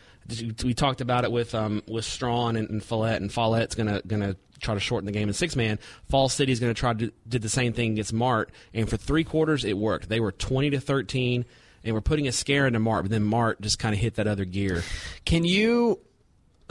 We 0.64 0.74
talked 0.74 1.00
about 1.00 1.24
it 1.24 1.32
with 1.32 1.54
um, 1.54 1.82
with 1.88 2.04
Strawn 2.04 2.56
and, 2.56 2.70
and 2.70 2.82
Follett, 2.82 3.20
and 3.20 3.32
Follett's 3.32 3.74
gonna 3.74 4.00
gonna 4.06 4.36
try 4.60 4.74
to 4.74 4.80
shorten 4.80 5.06
the 5.06 5.12
game 5.12 5.26
in 5.28 5.34
six 5.34 5.56
man. 5.56 5.78
Falls 6.08 6.32
City's 6.32 6.60
gonna 6.60 6.74
try 6.74 6.92
to 6.92 7.06
do, 7.06 7.12
did 7.28 7.42
the 7.42 7.48
same 7.48 7.72
thing 7.72 7.92
against 7.92 8.12
Mart, 8.12 8.50
and 8.74 8.88
for 8.88 8.96
three 8.96 9.24
quarters 9.24 9.64
it 9.64 9.76
worked. 9.76 10.08
They 10.08 10.20
were 10.20 10.30
twenty 10.32 10.70
to 10.70 10.80
thirteen, 10.80 11.46
and 11.82 11.94
we're 11.94 12.00
putting 12.00 12.28
a 12.28 12.32
scare 12.32 12.66
into 12.68 12.78
Mart, 12.78 13.04
but 13.04 13.10
then 13.10 13.24
Mart 13.24 13.60
just 13.60 13.78
kind 13.80 13.92
of 13.92 14.00
hit 14.00 14.14
that 14.16 14.28
other 14.28 14.44
gear. 14.44 14.84
Can 15.24 15.44
you? 15.44 15.98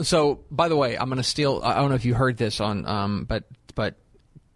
So, 0.04 0.40
by 0.50 0.70
the 0.70 0.76
way, 0.76 0.98
I'm 0.98 1.10
going 1.10 1.18
to 1.18 1.24
steal. 1.24 1.62
I 1.64 1.76
don't 1.76 1.90
know 1.90 1.96
if 1.96 2.06
you 2.06 2.14
heard 2.14 2.38
this 2.38 2.60
on, 2.60 2.86
um, 2.86 3.26
but 3.26 3.46
but 3.76 3.96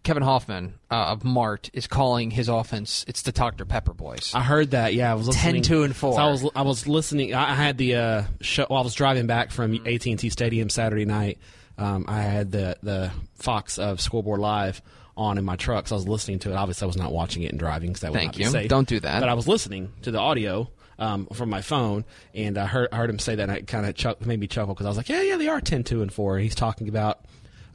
Kevin 0.02 0.22
Hoffman 0.22 0.74
uh, 0.90 0.94
of 1.06 1.24
Mart 1.24 1.70
is 1.72 1.86
calling 1.86 2.30
his 2.30 2.48
offense. 2.48 3.04
It's 3.08 3.22
the 3.22 3.32
Dr 3.32 3.64
Pepper 3.64 3.94
boys. 3.94 4.32
I 4.34 4.42
heard 4.42 4.72
that. 4.72 4.94
Yeah, 4.94 5.10
I 5.10 5.14
was 5.14 5.28
10, 5.28 5.34
listening. 5.34 5.62
2, 5.62 5.82
and 5.84 5.96
4. 5.96 6.12
So 6.14 6.18
I 6.18 6.30
was 6.30 6.50
I 6.54 6.62
was 6.62 6.86
listening. 6.86 7.34
I 7.34 7.54
had 7.54 7.78
the 7.78 7.96
uh, 7.96 8.22
show. 8.40 8.66
While 8.68 8.80
I 8.80 8.84
was 8.84 8.94
driving 8.94 9.26
back 9.26 9.50
from 9.50 9.74
AT 9.86 10.06
and 10.06 10.18
T 10.18 10.30
Stadium 10.30 10.68
Saturday 10.70 11.04
night. 11.04 11.38
Um, 11.76 12.04
I 12.06 12.22
had 12.22 12.52
the 12.52 12.76
the 12.82 13.10
Fox 13.34 13.78
of 13.78 14.00
Scoreboard 14.00 14.40
Live 14.40 14.80
on 15.16 15.38
in 15.38 15.44
my 15.44 15.56
truck, 15.56 15.88
so 15.88 15.96
I 15.96 15.98
was 15.98 16.08
listening 16.08 16.38
to 16.40 16.50
it. 16.50 16.54
Obviously, 16.54 16.84
I 16.84 16.86
was 16.86 16.96
not 16.96 17.12
watching 17.12 17.42
it 17.42 17.50
and 17.50 17.58
driving 17.58 17.90
because 17.90 18.02
that 18.02 18.12
would 18.12 18.18
Thank 18.18 18.32
not 18.32 18.36
be 18.36 18.44
you. 18.44 18.50
safe. 18.50 18.68
Don't 18.68 18.88
do 18.88 19.00
that. 19.00 19.20
But 19.20 19.28
I 19.28 19.34
was 19.34 19.48
listening 19.48 19.92
to 20.02 20.10
the 20.10 20.18
audio. 20.18 20.70
Um, 20.96 21.26
from 21.32 21.50
my 21.50 21.60
phone, 21.60 22.04
and 22.34 22.56
I 22.56 22.66
heard 22.66 22.92
heard 22.94 23.10
him 23.10 23.18
say 23.18 23.34
that, 23.34 23.48
and 23.48 23.58
it 23.58 23.66
kind 23.66 23.84
of 23.84 24.26
made 24.26 24.38
me 24.38 24.46
chuckle 24.46 24.74
because 24.74 24.86
I 24.86 24.90
was 24.90 24.96
like, 24.96 25.08
"Yeah, 25.08 25.22
yeah, 25.22 25.36
they 25.36 25.48
are 25.48 25.60
10, 25.60 25.82
2, 25.82 26.02
and 26.02 26.12
four. 26.12 26.36
And 26.36 26.44
he's 26.44 26.54
talking 26.54 26.88
about 26.88 27.24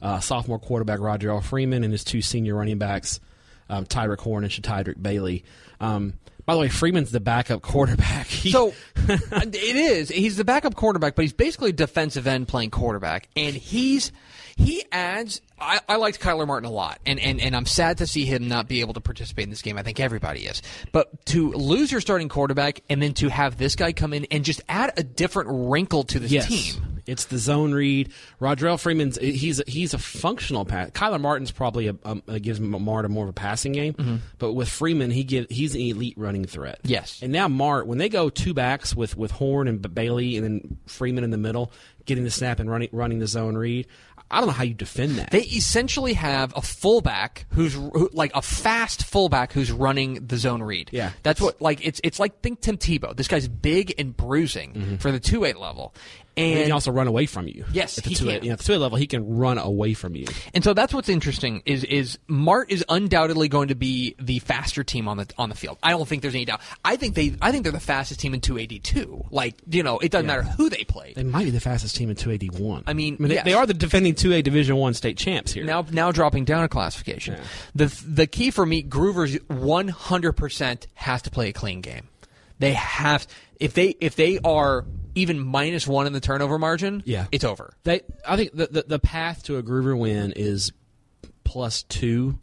uh, 0.02 0.20
sophomore 0.20 0.58
quarterback 0.58 1.00
Rodrell 1.00 1.42
Freeman 1.42 1.84
and 1.84 1.92
his 1.92 2.04
two 2.04 2.22
senior 2.22 2.54
running 2.54 2.78
backs, 2.78 3.20
um, 3.68 3.84
Tyrick 3.84 4.20
Horn 4.20 4.44
and 4.44 4.52
Shatydrick 4.52 5.02
Bailey. 5.02 5.44
Um, 5.80 6.14
by 6.50 6.54
the 6.54 6.60
way, 6.62 6.68
Freeman's 6.68 7.12
the 7.12 7.20
backup 7.20 7.62
quarterback. 7.62 8.26
He- 8.40 8.50
So 8.50 8.74
it 9.06 9.54
is. 9.54 10.08
He's 10.08 10.36
the 10.36 10.42
backup 10.42 10.74
quarterback, 10.74 11.14
but 11.14 11.22
he's 11.22 11.32
basically 11.32 11.70
a 11.70 11.72
defensive 11.72 12.26
end 12.26 12.48
playing 12.48 12.70
quarterback, 12.70 13.28
and 13.36 13.54
he's 13.54 14.10
he 14.56 14.82
adds. 14.90 15.42
I, 15.60 15.78
I 15.88 15.94
liked 15.96 16.18
Kyler 16.20 16.48
Martin 16.48 16.68
a 16.68 16.72
lot, 16.72 16.98
and, 17.06 17.20
and 17.20 17.40
and 17.40 17.54
I'm 17.54 17.66
sad 17.66 17.98
to 17.98 18.06
see 18.08 18.24
him 18.24 18.48
not 18.48 18.66
be 18.66 18.80
able 18.80 18.94
to 18.94 19.00
participate 19.00 19.44
in 19.44 19.50
this 19.50 19.62
game. 19.62 19.78
I 19.78 19.84
think 19.84 20.00
everybody 20.00 20.40
is, 20.40 20.60
but 20.90 21.24
to 21.26 21.52
lose 21.52 21.92
your 21.92 22.00
starting 22.00 22.28
quarterback 22.28 22.80
and 22.90 23.00
then 23.00 23.14
to 23.14 23.28
have 23.28 23.56
this 23.56 23.76
guy 23.76 23.92
come 23.92 24.12
in 24.12 24.24
and 24.32 24.44
just 24.44 24.60
add 24.68 24.92
a 24.96 25.04
different 25.04 25.50
wrinkle 25.70 26.02
to 26.02 26.18
this 26.18 26.32
yes, 26.32 26.48
team. 26.48 26.82
It's 27.10 27.24
the 27.26 27.38
zone 27.38 27.72
read. 27.72 28.12
Rodrell 28.40 28.80
Freeman's 28.80 29.18
he's 29.18 29.60
he's 29.66 29.92
a 29.94 29.98
functional 29.98 30.64
pass. 30.64 30.90
Kyler 30.90 31.20
Martin's 31.20 31.50
probably 31.50 31.88
a, 31.88 31.96
um, 32.04 32.22
uh, 32.28 32.38
gives 32.38 32.60
Martin 32.60 33.10
more 33.10 33.24
of 33.24 33.30
a 33.30 33.34
passing 33.34 33.72
game, 33.72 34.22
but 34.38 34.52
with 34.52 34.68
Freeman, 34.68 35.10
he 35.10 35.24
give 35.24 35.46
he's 35.50 35.74
an 35.74 35.80
elite 35.80 36.14
running 36.16 36.44
threat. 36.44 36.78
Mm-hmm. 36.82 36.90
Yes. 36.90 37.20
and 37.22 37.32
now 37.32 37.48
Mart 37.48 37.86
when 37.86 37.98
they 37.98 38.08
go 38.08 38.30
two 38.30 38.54
backs 38.54 38.94
with 38.94 39.16
with 39.16 39.30
Horn 39.32 39.68
and 39.68 39.82
Bailey 39.94 40.36
and 40.36 40.44
then 40.44 40.78
Freeman 40.86 41.24
in 41.24 41.30
the 41.30 41.38
middle, 41.38 41.72
getting 42.06 42.24
the 42.24 42.30
snap 42.30 42.60
and 42.60 42.70
running 42.70 42.88
running 42.92 43.18
the 43.18 43.26
zone 43.26 43.56
read. 43.56 43.86
I 44.32 44.38
don't 44.38 44.46
know 44.46 44.52
how 44.52 44.62
you 44.62 44.74
defend 44.74 45.16
that. 45.18 45.32
They 45.32 45.42
essentially 45.42 46.12
have 46.12 46.52
a 46.56 46.62
fullback 46.62 47.46
who's 47.50 47.74
who, 47.74 48.08
like 48.12 48.30
a 48.34 48.42
fast 48.42 49.02
fullback 49.04 49.52
who's 49.52 49.72
running 49.72 50.24
the 50.24 50.36
zone 50.36 50.62
read. 50.62 50.90
Yeah. 50.92 51.10
that's 51.24 51.40
what 51.40 51.60
like 51.60 51.84
it's 51.84 52.00
it's 52.04 52.20
like 52.20 52.40
think 52.40 52.60
Tim 52.60 52.76
Tebow. 52.76 53.16
This 53.16 53.26
guy's 53.26 53.48
big 53.48 53.92
and 53.98 54.16
bruising 54.16 54.98
for 55.00 55.10
the 55.10 55.18
two 55.18 55.44
eight 55.44 55.58
level, 55.58 55.94
and 56.36 56.58
he 56.58 56.62
can 56.64 56.72
also 56.72 56.90
run 56.90 57.06
away 57.06 57.26
from 57.26 57.46
you. 57.48 57.64
Yes, 57.72 57.98
at 57.98 58.04
the 58.04 58.10
he 58.10 58.16
two 58.16 58.26
can. 58.26 58.44
You 58.44 58.50
know, 58.50 58.56
the 58.56 58.64
two 58.64 58.76
level, 58.76 58.96
he 58.96 59.06
can 59.06 59.36
run 59.36 59.58
away 59.58 59.94
from 59.94 60.14
you. 60.14 60.26
And 60.54 60.62
so 60.62 60.74
that's 60.74 60.94
what's 60.94 61.08
interesting 61.08 61.62
is 61.66 61.84
is 61.84 62.18
Mart 62.28 62.70
is 62.70 62.84
undoubtedly 62.88 63.48
going 63.48 63.68
to 63.68 63.74
be 63.74 64.14
the 64.18 64.38
faster 64.40 64.84
team 64.84 65.08
on 65.08 65.16
the 65.16 65.26
on 65.38 65.48
the 65.48 65.54
field. 65.54 65.78
I 65.82 65.90
don't 65.90 66.08
think 66.08 66.22
there's 66.22 66.34
any 66.34 66.44
doubt. 66.44 66.60
I 66.84 66.96
think 66.96 67.14
they 67.14 67.34
I 67.42 67.52
think 67.52 67.64
they're 67.64 67.72
the 67.72 67.80
fastest 67.80 68.20
team 68.20 68.34
in 68.34 68.40
282. 68.40 69.26
Like 69.30 69.56
you 69.68 69.82
know, 69.82 69.98
it 69.98 70.10
doesn't 70.10 70.26
matter 70.26 70.42
who 70.42 70.70
they 70.70 70.84
play. 70.84 71.12
They 71.14 71.24
might 71.24 71.44
be 71.44 71.50
the 71.50 71.60
fastest 71.60 71.96
team 71.96 72.10
in 72.10 72.16
281. 72.16 72.84
I 72.86 72.92
mean, 72.92 73.16
they, 73.18 73.34
yes. 73.34 73.44
they 73.44 73.54
are 73.54 73.66
the 73.66 73.74
defending 73.74 74.14
2A 74.14 74.42
Division 74.42 74.76
One 74.76 74.94
state 74.94 75.16
champs 75.16 75.52
here. 75.52 75.64
Now 75.64 75.84
now 75.90 76.12
dropping 76.12 76.44
down 76.44 76.64
a 76.64 76.68
classification. 76.68 77.34
Yeah. 77.34 77.42
The 77.74 78.02
the 78.06 78.26
key 78.26 78.50
for 78.50 78.64
me, 78.64 78.82
Gruver's 78.82 79.34
100 79.48 80.32
percent 80.32 80.86
has 80.94 81.22
to 81.22 81.30
play 81.30 81.48
a 81.48 81.52
clean 81.52 81.80
game. 81.80 82.08
They 82.58 82.72
have 82.74 83.26
if 83.58 83.74
they 83.74 83.96
if 84.00 84.16
they 84.16 84.38
are 84.44 84.84
even 85.14 85.38
minus 85.38 85.86
one 85.86 86.06
in 86.06 86.12
the 86.12 86.20
turnover 86.20 86.58
margin, 86.58 87.02
Yeah. 87.06 87.26
it's 87.32 87.44
over. 87.44 87.72
They, 87.84 88.00
I 88.26 88.36
think 88.36 88.52
the, 88.54 88.66
the 88.66 88.82
the 88.86 88.98
path 88.98 89.42
to 89.44 89.56
a 89.58 89.62
Gruver 89.62 89.98
win 89.98 90.32
is 90.36 90.72
plus 91.44 91.82
two 91.84 92.38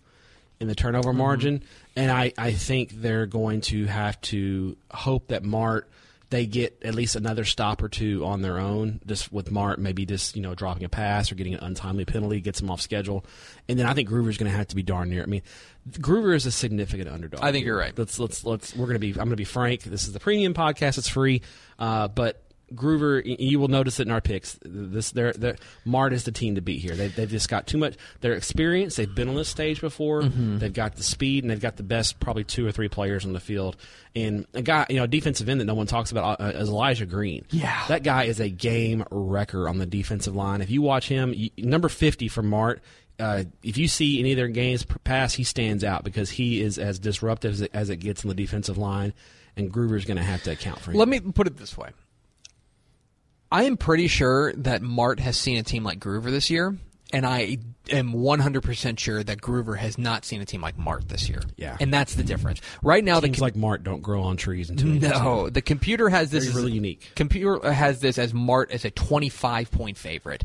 in 0.59 0.67
the 0.67 0.75
turnover 0.75 1.09
Mm-hmm. 1.09 1.17
margin, 1.17 1.63
and 1.95 2.11
I, 2.11 2.33
I 2.37 2.51
think 2.51 2.91
they're 3.01 3.25
going 3.27 3.61
to 3.61 3.85
have 3.85 4.19
to 4.21 4.75
hope 4.91 5.27
that 5.29 5.43
Mart 5.43 5.89
they 6.29 6.45
get 6.45 6.77
at 6.83 6.93
least 6.93 7.15
another 7.15 7.45
stop 7.45 7.81
or 7.81 7.87
two 7.87 8.25
on 8.25 8.41
their 8.41 8.57
own. 8.59 8.99
Just 9.05 9.31
with 9.31 9.49
Mart, 9.49 9.79
maybe 9.79 10.05
just 10.05 10.35
you 10.35 10.41
know 10.41 10.55
dropping 10.55 10.83
a 10.83 10.89
pass 10.89 11.31
or 11.31 11.35
getting 11.35 11.53
an 11.53 11.61
untimely 11.63 12.03
penalty 12.03 12.41
gets 12.41 12.59
them 12.59 12.69
off 12.69 12.81
schedule, 12.81 13.23
and 13.69 13.79
then 13.79 13.85
I 13.85 13.93
think 13.93 14.09
Gruver's 14.09 14.37
going 14.37 14.51
to 14.51 14.57
have 14.57 14.67
to 14.67 14.75
be 14.75 14.83
darn 14.83 15.09
near. 15.09 15.23
I 15.23 15.25
mean, 15.27 15.41
Gruver 15.89 16.35
is 16.35 16.45
a 16.45 16.51
significant 16.51 17.07
underdog. 17.07 17.41
I 17.43 17.53
think 17.53 17.65
you're 17.65 17.77
right. 17.77 17.97
Let's 17.97 18.19
let's 18.19 18.43
let's 18.43 18.75
we're 18.75 18.87
going 18.87 18.95
to 18.95 18.99
be. 18.99 19.11
I'm 19.11 19.15
going 19.27 19.29
to 19.29 19.35
be 19.37 19.45
frank. 19.45 19.83
This 19.83 20.05
is 20.07 20.11
the 20.11 20.19
premium 20.19 20.53
podcast. 20.53 20.97
It's 20.97 21.07
free, 21.07 21.43
uh, 21.79 22.07
but. 22.09 22.43
Gruver, 22.73 23.21
you 23.25 23.59
will 23.59 23.69
notice 23.69 23.99
it 23.99 24.07
in 24.07 24.11
our 24.11 24.21
picks. 24.21 24.59
This, 24.61 25.11
they're, 25.11 25.33
they're, 25.33 25.55
Mart 25.85 26.11
is 26.13 26.25
the 26.25 26.31
team 26.31 26.55
to 26.55 26.61
beat 26.61 26.81
here. 26.81 26.95
They, 26.95 27.07
they've 27.07 27.29
just 27.29 27.49
got 27.49 27.65
too 27.67 27.77
much. 27.77 27.95
They're 28.21 28.33
experienced. 28.33 28.97
They've 28.97 29.13
been 29.13 29.29
on 29.29 29.35
this 29.35 29.47
stage 29.47 29.79
before. 29.79 30.23
Mm-hmm. 30.23 30.57
They've 30.57 30.73
got 30.73 30.95
the 30.95 31.03
speed, 31.03 31.43
and 31.43 31.51
they've 31.51 31.61
got 31.61 31.77
the 31.77 31.83
best, 31.83 32.19
probably 32.19 32.43
two 32.43 32.67
or 32.67 32.71
three 32.71 32.89
players 32.89 33.25
on 33.25 33.33
the 33.33 33.39
field. 33.39 33.77
And 34.15 34.45
a 34.53 34.61
guy, 34.61 34.85
you 34.89 34.97
know, 34.97 35.03
a 35.03 35.07
defensive 35.07 35.47
end 35.47 35.61
that 35.61 35.65
no 35.65 35.75
one 35.75 35.87
talks 35.87 36.11
about 36.11 36.41
uh, 36.41 36.51
is 36.55 36.69
Elijah 36.69 37.05
Green. 37.05 37.45
Yeah. 37.51 37.85
that 37.87 38.03
guy 38.03 38.25
is 38.25 38.39
a 38.39 38.49
game 38.49 39.05
wrecker 39.11 39.69
on 39.69 39.77
the 39.77 39.85
defensive 39.85 40.35
line. 40.35 40.61
If 40.61 40.69
you 40.69 40.81
watch 40.81 41.07
him, 41.07 41.33
you, 41.33 41.49
number 41.57 41.89
fifty 41.89 42.27
for 42.27 42.43
Mart. 42.43 42.81
Uh, 43.19 43.45
if 43.63 43.77
you 43.77 43.87
see 43.87 44.19
any 44.19 44.33
of 44.33 44.37
their 44.37 44.47
games 44.47 44.85
pass, 45.03 45.33
he 45.33 45.43
stands 45.43 45.83
out 45.83 46.03
because 46.03 46.29
he 46.29 46.61
is 46.61 46.77
as 46.77 46.99
disruptive 46.99 47.53
as 47.53 47.61
it, 47.61 47.71
as 47.73 47.89
it 47.89 47.97
gets 47.97 48.23
on 48.23 48.29
the 48.29 48.35
defensive 48.35 48.77
line, 48.77 49.11
and 49.55 49.73
Gruver's 49.73 50.05
going 50.05 50.17
to 50.17 50.23
have 50.23 50.43
to 50.43 50.51
account 50.51 50.79
for 50.79 50.91
him. 50.91 50.97
Let 50.97 51.07
me 51.07 51.19
put 51.19 51.47
it 51.47 51.57
this 51.57 51.75
way. 51.75 51.89
I 53.51 53.63
am 53.63 53.77
pretty 53.77 54.07
sure 54.07 54.53
that 54.53 54.81
Mart 54.81 55.19
has 55.19 55.37
seen 55.37 55.57
a 55.57 55.63
team 55.63 55.83
like 55.83 55.99
Gruver 55.99 56.25
this 56.31 56.49
year, 56.49 56.77
and 57.13 57.25
I 57.25 57.57
am 57.89 58.13
100% 58.13 58.99
sure 58.99 59.23
that 59.23 59.39
Gruver 59.41 59.77
has 59.77 59.97
not 59.97 60.25
seen 60.25 60.41
a 60.41 60.45
team 60.45 60.61
like 60.61 60.77
Mart 60.77 61.07
this 61.07 61.29
year. 61.29 61.41
Yeah. 61.55 61.77
And 61.79 61.93
that's 61.93 62.15
the 62.15 62.23
difference. 62.23 62.59
Right 62.83 63.03
now, 63.03 63.21
the 63.21 63.27
Teams 63.27 63.39
like 63.39 63.55
Mart 63.55 63.83
don't 63.83 64.01
grow 64.01 64.23
on 64.23 64.35
trees 64.35 64.69
inches. 64.69 65.01
No, 65.01 65.49
the 65.49 65.61
computer 65.61 66.09
has 66.09 66.31
this 66.31 66.47
as- 66.47 66.53
really 66.55 66.73
unique. 66.73 67.11
Computer 67.15 67.71
has 67.71 68.01
this 68.01 68.17
as 68.17 68.33
Mart 68.33 68.71
as 68.71 68.83
a 68.83 68.91
25 68.91 69.71
point 69.71 69.97
favorite. 69.97 70.43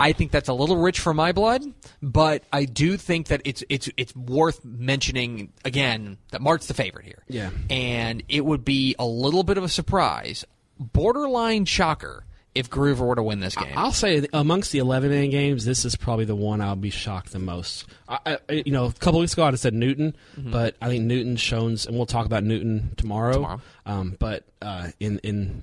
I 0.00 0.12
think 0.12 0.30
that's 0.30 0.48
a 0.48 0.52
little 0.52 0.76
rich 0.76 1.00
for 1.00 1.12
my 1.12 1.32
blood, 1.32 1.64
but 2.00 2.44
I 2.52 2.66
do 2.66 2.96
think 2.96 3.26
that 3.28 3.42
it's 3.44 3.64
it's 3.68 3.90
it's 3.96 4.14
worth 4.14 4.64
mentioning 4.64 5.52
again 5.64 6.18
that 6.30 6.40
Mart's 6.40 6.68
the 6.68 6.74
favorite 6.74 7.04
here. 7.04 7.24
Yeah. 7.26 7.50
and 7.68 8.22
it 8.28 8.44
would 8.44 8.64
be 8.64 8.94
a 9.00 9.04
little 9.04 9.42
bit 9.42 9.58
of 9.58 9.64
a 9.64 9.68
surprise, 9.68 10.44
borderline 10.78 11.64
shocker, 11.64 12.24
if 12.54 12.68
Gruver 12.70 13.06
were 13.06 13.14
to 13.14 13.22
win 13.22 13.40
this 13.40 13.54
game. 13.54 13.72
I'll 13.76 13.92
say 13.92 14.26
amongst 14.32 14.72
the 14.72 14.78
11 14.78 15.12
inning 15.12 15.30
games, 15.30 15.64
this 15.64 15.84
is 15.84 15.94
probably 15.94 16.24
the 16.24 16.34
one 16.34 16.60
I'll 16.60 16.76
be 16.76 16.90
shocked 16.90 17.32
the 17.32 17.38
most. 17.38 17.86
I, 18.08 18.38
I, 18.48 18.52
you 18.52 18.72
know, 18.72 18.86
a 18.86 18.92
couple 18.92 19.20
weeks 19.20 19.34
ago 19.34 19.44
I'd 19.44 19.52
have 19.52 19.60
said 19.60 19.74
Newton, 19.74 20.16
but 20.36 20.76
I 20.82 20.88
think 20.88 21.04
Newton's 21.04 21.40
shown, 21.40 21.76
and 21.86 21.96
we'll 21.96 22.06
talk 22.06 22.26
about 22.26 22.42
Newton 22.42 22.94
tomorrow. 22.96 23.34
Tomorrow. 23.34 23.60
Um, 23.86 24.16
but 24.18 24.44
uh, 24.60 24.88
in 24.98 25.18
in 25.20 25.62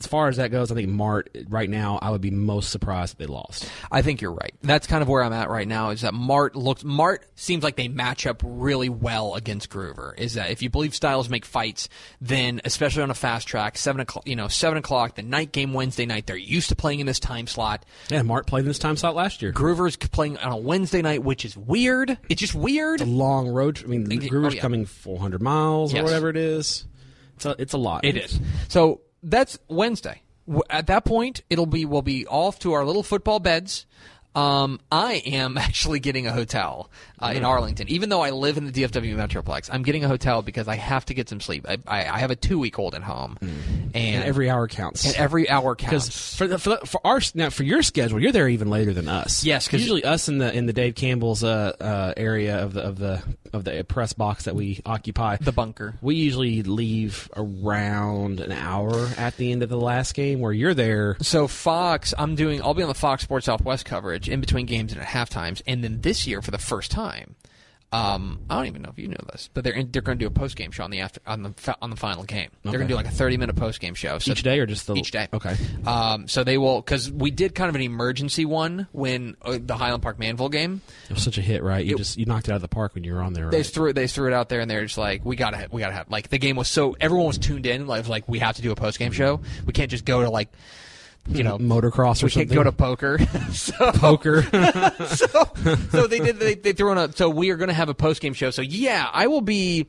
as 0.00 0.06
far 0.06 0.28
as 0.28 0.36
that 0.36 0.50
goes, 0.50 0.70
I 0.70 0.74
think 0.76 0.88
Mart 0.88 1.28
right 1.48 1.68
now 1.68 1.98
I 2.00 2.10
would 2.10 2.20
be 2.20 2.30
most 2.30 2.70
surprised 2.70 3.14
if 3.14 3.18
they 3.18 3.26
lost. 3.26 3.68
I 3.90 4.02
think 4.02 4.20
you're 4.20 4.32
right. 4.32 4.54
That's 4.62 4.86
kind 4.86 5.02
of 5.02 5.08
where 5.08 5.22
I'm 5.22 5.32
at 5.32 5.50
right 5.50 5.66
now. 5.66 5.90
Is 5.90 6.02
that 6.02 6.14
Mart 6.14 6.54
looks 6.54 6.84
Mart 6.84 7.26
seems 7.34 7.64
like 7.64 7.76
they 7.76 7.88
match 7.88 8.26
up 8.26 8.40
really 8.44 8.88
well 8.88 9.34
against 9.34 9.70
Gruver. 9.70 10.16
Is 10.18 10.34
that 10.34 10.50
if 10.50 10.62
you 10.62 10.70
believe 10.70 10.94
styles 10.94 11.28
make 11.28 11.44
fights, 11.44 11.88
then 12.20 12.60
especially 12.64 13.02
on 13.02 13.10
a 13.10 13.14
fast 13.14 13.48
track, 13.48 13.76
seven 13.76 14.00
o'clock, 14.00 14.26
you 14.28 14.36
know, 14.36 14.48
seven 14.48 14.78
o'clock, 14.78 15.16
the 15.16 15.22
night 15.22 15.50
game 15.52 15.72
Wednesday 15.72 16.06
night, 16.06 16.26
they're 16.26 16.36
used 16.36 16.68
to 16.68 16.76
playing 16.76 17.00
in 17.00 17.06
this 17.06 17.18
time 17.18 17.46
slot. 17.46 17.84
Yeah, 18.08 18.22
Mart 18.22 18.46
played 18.46 18.60
in 18.60 18.66
this 18.68 18.78
time 18.78 18.96
slot 18.96 19.14
last 19.16 19.42
year. 19.42 19.52
Gruver's 19.52 19.96
playing 19.96 20.36
on 20.38 20.52
a 20.52 20.56
Wednesday 20.56 21.02
night, 21.02 21.24
which 21.24 21.44
is 21.44 21.56
weird. 21.56 22.16
It's 22.28 22.40
just 22.40 22.54
weird. 22.54 23.00
It's 23.00 23.10
A 23.10 23.12
long 23.12 23.48
road. 23.48 23.80
I 23.82 23.86
mean, 23.86 24.04
Gruver's 24.06 24.52
oh, 24.54 24.56
yeah. 24.56 24.62
coming 24.62 24.86
400 24.86 25.42
miles 25.42 25.92
Yes. 25.92 26.00
or 26.00 26.04
whatever 26.04 26.28
it 26.28 26.36
is. 26.36 26.86
It's 27.36 27.46
a, 27.46 27.54
it's 27.58 27.72
a 27.72 27.78
lot. 27.78 28.04
It 28.04 28.16
is. 28.16 28.40
So 28.68 29.00
that's 29.30 29.58
Wednesday. 29.68 30.22
At 30.70 30.86
that 30.86 31.04
point, 31.04 31.42
it'll 31.50 31.66
be 31.66 31.84
we'll 31.84 32.02
be 32.02 32.26
off 32.26 32.58
to 32.60 32.72
our 32.72 32.84
little 32.84 33.02
football 33.02 33.38
beds. 33.38 33.86
Um, 34.34 34.78
I 34.92 35.14
am 35.26 35.58
actually 35.58 35.98
getting 36.00 36.26
a 36.26 36.32
hotel 36.32 36.90
uh, 37.20 37.32
in 37.34 37.44
Arlington, 37.44 37.88
even 37.88 38.08
though 38.08 38.20
I 38.22 38.30
live 38.30 38.56
in 38.56 38.66
the 38.66 38.72
DFW 38.72 39.16
Metroplex. 39.16 39.68
I'm 39.72 39.82
getting 39.82 40.04
a 40.04 40.08
hotel 40.08 40.42
because 40.42 40.68
I 40.68 40.76
have 40.76 41.04
to 41.06 41.14
get 41.14 41.28
some 41.28 41.40
sleep. 41.40 41.66
I, 41.68 41.78
I, 41.86 41.98
I 42.08 42.18
have 42.18 42.30
a 42.30 42.36
two 42.36 42.58
week 42.58 42.78
old 42.78 42.94
at 42.94 43.02
home, 43.02 43.36
and, 43.40 43.94
And 43.94 44.24
every 44.24 44.48
hour 44.48 44.68
counts. 44.68 45.04
and 45.06 45.16
every 45.16 45.48
hour 45.50 45.74
Because 45.74 46.04
counts. 46.04 46.36
for 46.36 46.46
the, 46.46 46.58
for, 46.58 46.70
the, 46.70 46.86
for 46.86 47.00
our 47.04 47.20
now 47.34 47.50
for 47.50 47.64
your 47.64 47.82
schedule, 47.82 48.20
you're 48.20 48.30
there 48.32 48.48
even 48.48 48.70
later 48.70 48.92
than 48.92 49.08
us. 49.08 49.44
Yes, 49.44 49.66
'cause- 49.66 49.80
usually 49.80 50.04
us 50.04 50.28
in 50.28 50.38
the 50.38 50.52
in 50.54 50.66
the 50.66 50.72
Dave 50.72 50.94
Campbell's 50.94 51.42
uh, 51.42 51.72
uh, 51.80 52.12
area 52.16 52.62
of 52.62 52.74
the 52.74 52.82
of 52.82 52.98
the 52.98 53.22
of 53.52 53.64
the 53.64 53.82
press 53.82 54.12
box 54.12 54.44
that 54.44 54.54
we 54.54 54.80
occupy. 54.86 55.36
The 55.40 55.52
bunker. 55.52 55.94
we 56.02 56.14
usually 56.16 56.62
leave 56.62 57.28
around 57.34 58.40
an 58.40 58.52
hour 58.52 59.08
at 59.16 59.36
the 59.36 59.50
end 59.52 59.62
of 59.62 59.68
the 59.68 59.80
last 59.80 60.14
game. 60.14 60.40
Where 60.40 60.52
you're 60.52 60.74
there, 60.74 61.16
So 61.22 61.48
Fox, 61.48 62.12
I'm 62.16 62.34
doing. 62.34 62.62
I'll 62.62 62.74
be 62.74 62.82
on 62.82 62.88
the 62.88 62.94
Fox 62.94 63.22
Sports 63.24 63.46
Southwest 63.46 63.84
coverage 63.84 64.17
in 64.26 64.40
between 64.40 64.66
games 64.66 64.90
and 64.92 65.00
at 65.00 65.06
half 65.06 65.28
times, 65.30 65.62
and 65.66 65.84
then 65.84 66.00
this 66.00 66.26
year 66.26 66.42
for 66.42 66.50
the 66.50 66.58
first 66.58 66.90
time, 66.90 67.36
um, 67.90 68.40
I 68.50 68.56
don't 68.56 68.66
even 68.66 68.82
know 68.82 68.90
if 68.90 68.98
you 68.98 69.08
know 69.08 69.16
this, 69.32 69.48
but 69.54 69.64
they're 69.64 69.72
in, 69.72 69.90
they're 69.90 70.02
going 70.02 70.18
to 70.18 70.22
do 70.22 70.26
a 70.26 70.30
post 70.30 70.56
game 70.56 70.70
show 70.72 70.84
on 70.84 70.90
the 70.90 71.00
after 71.00 71.22
on 71.26 71.42
the 71.42 71.76
on 71.80 71.88
the 71.88 71.96
final 71.96 72.22
game. 72.22 72.50
They're 72.62 72.72
going 72.72 72.86
to 72.86 72.88
do 72.88 72.94
like 72.96 73.06
a 73.06 73.10
30 73.10 73.38
minute 73.38 73.56
post 73.56 73.80
game 73.80 73.94
show. 73.94 74.18
So 74.18 74.32
each 74.32 74.42
day 74.42 74.58
or 74.58 74.66
just 74.66 74.86
the 74.86 74.94
each 74.94 75.10
day. 75.10 75.26
Okay, 75.32 75.56
Um, 75.86 76.28
so 76.28 76.44
they 76.44 76.58
will 76.58 76.82
because 76.82 77.10
we 77.10 77.30
did 77.30 77.54
kind 77.54 77.70
of 77.70 77.74
an 77.76 77.80
emergency 77.80 78.44
one 78.44 78.88
when 78.92 79.38
uh, 79.40 79.56
the 79.58 79.74
Highland 79.74 80.02
Park 80.02 80.18
Manvel 80.18 80.52
game. 80.52 80.82
it 81.08 81.14
was 81.14 81.22
such 81.22 81.38
a 81.38 81.40
hit, 81.40 81.62
right? 81.62 81.82
You 81.86 81.94
It- 81.94 81.98
just 81.98 82.18
you 82.18 82.26
knocked 82.26 82.48
it 82.48 82.52
out 82.52 82.56
of 82.56 82.62
the 82.62 82.68
park 82.68 82.94
when 82.94 83.04
you 83.04 83.14
were 83.14 83.22
on 83.22 83.32
there. 83.32 83.48
They 83.48 83.56
Right? 83.56 83.62
just 83.62 83.72
threw 83.72 83.88
it. 83.88 83.94
They 83.94 84.06
threw 84.06 84.26
it 84.26 84.34
out 84.34 84.50
there, 84.50 84.60
and 84.60 84.70
they're 84.70 84.84
just 84.84 84.98
like, 84.98 85.24
"We 85.24 85.36
gotta, 85.36 85.68
we 85.72 85.80
gotta 85.80 85.94
have." 85.94 86.10
Like 86.10 86.28
the 86.28 86.38
game 86.38 86.56
was 86.56 86.68
so 86.68 86.94
everyone 87.00 87.28
was 87.28 87.38
tuned 87.38 87.64
in. 87.64 87.86
Like, 87.86 88.06
like 88.06 88.28
we 88.28 88.40
have 88.40 88.56
to 88.56 88.62
do 88.62 88.70
a 88.70 88.76
post 88.76 88.98
game 88.98 89.12
show. 89.12 89.40
We 89.64 89.72
can't 89.72 89.90
just 89.90 90.04
go 90.04 90.20
to 90.20 90.28
like, 90.28 90.50
you 91.28 91.42
know, 91.42 91.58
motocross 91.58 92.22
or 92.22 92.26
we 92.26 92.30
something. 92.30 92.48
can't 92.48 92.50
go 92.50 92.62
to 92.64 92.72
poker. 92.72 93.18
so, 93.52 93.92
poker. 93.92 94.42
so, 95.06 95.48
so 95.90 96.06
they 96.06 96.18
did. 96.18 96.38
They, 96.38 96.54
they 96.54 96.72
threw 96.72 96.92
in 96.92 96.98
a. 96.98 97.12
So 97.12 97.28
we 97.28 97.50
are 97.50 97.56
going 97.56 97.68
to 97.68 97.74
have 97.74 97.88
a 97.88 97.94
post 97.94 98.20
game 98.20 98.34
show. 98.34 98.50
So 98.50 98.62
yeah, 98.62 99.08
I 99.12 99.26
will 99.26 99.40
be. 99.40 99.86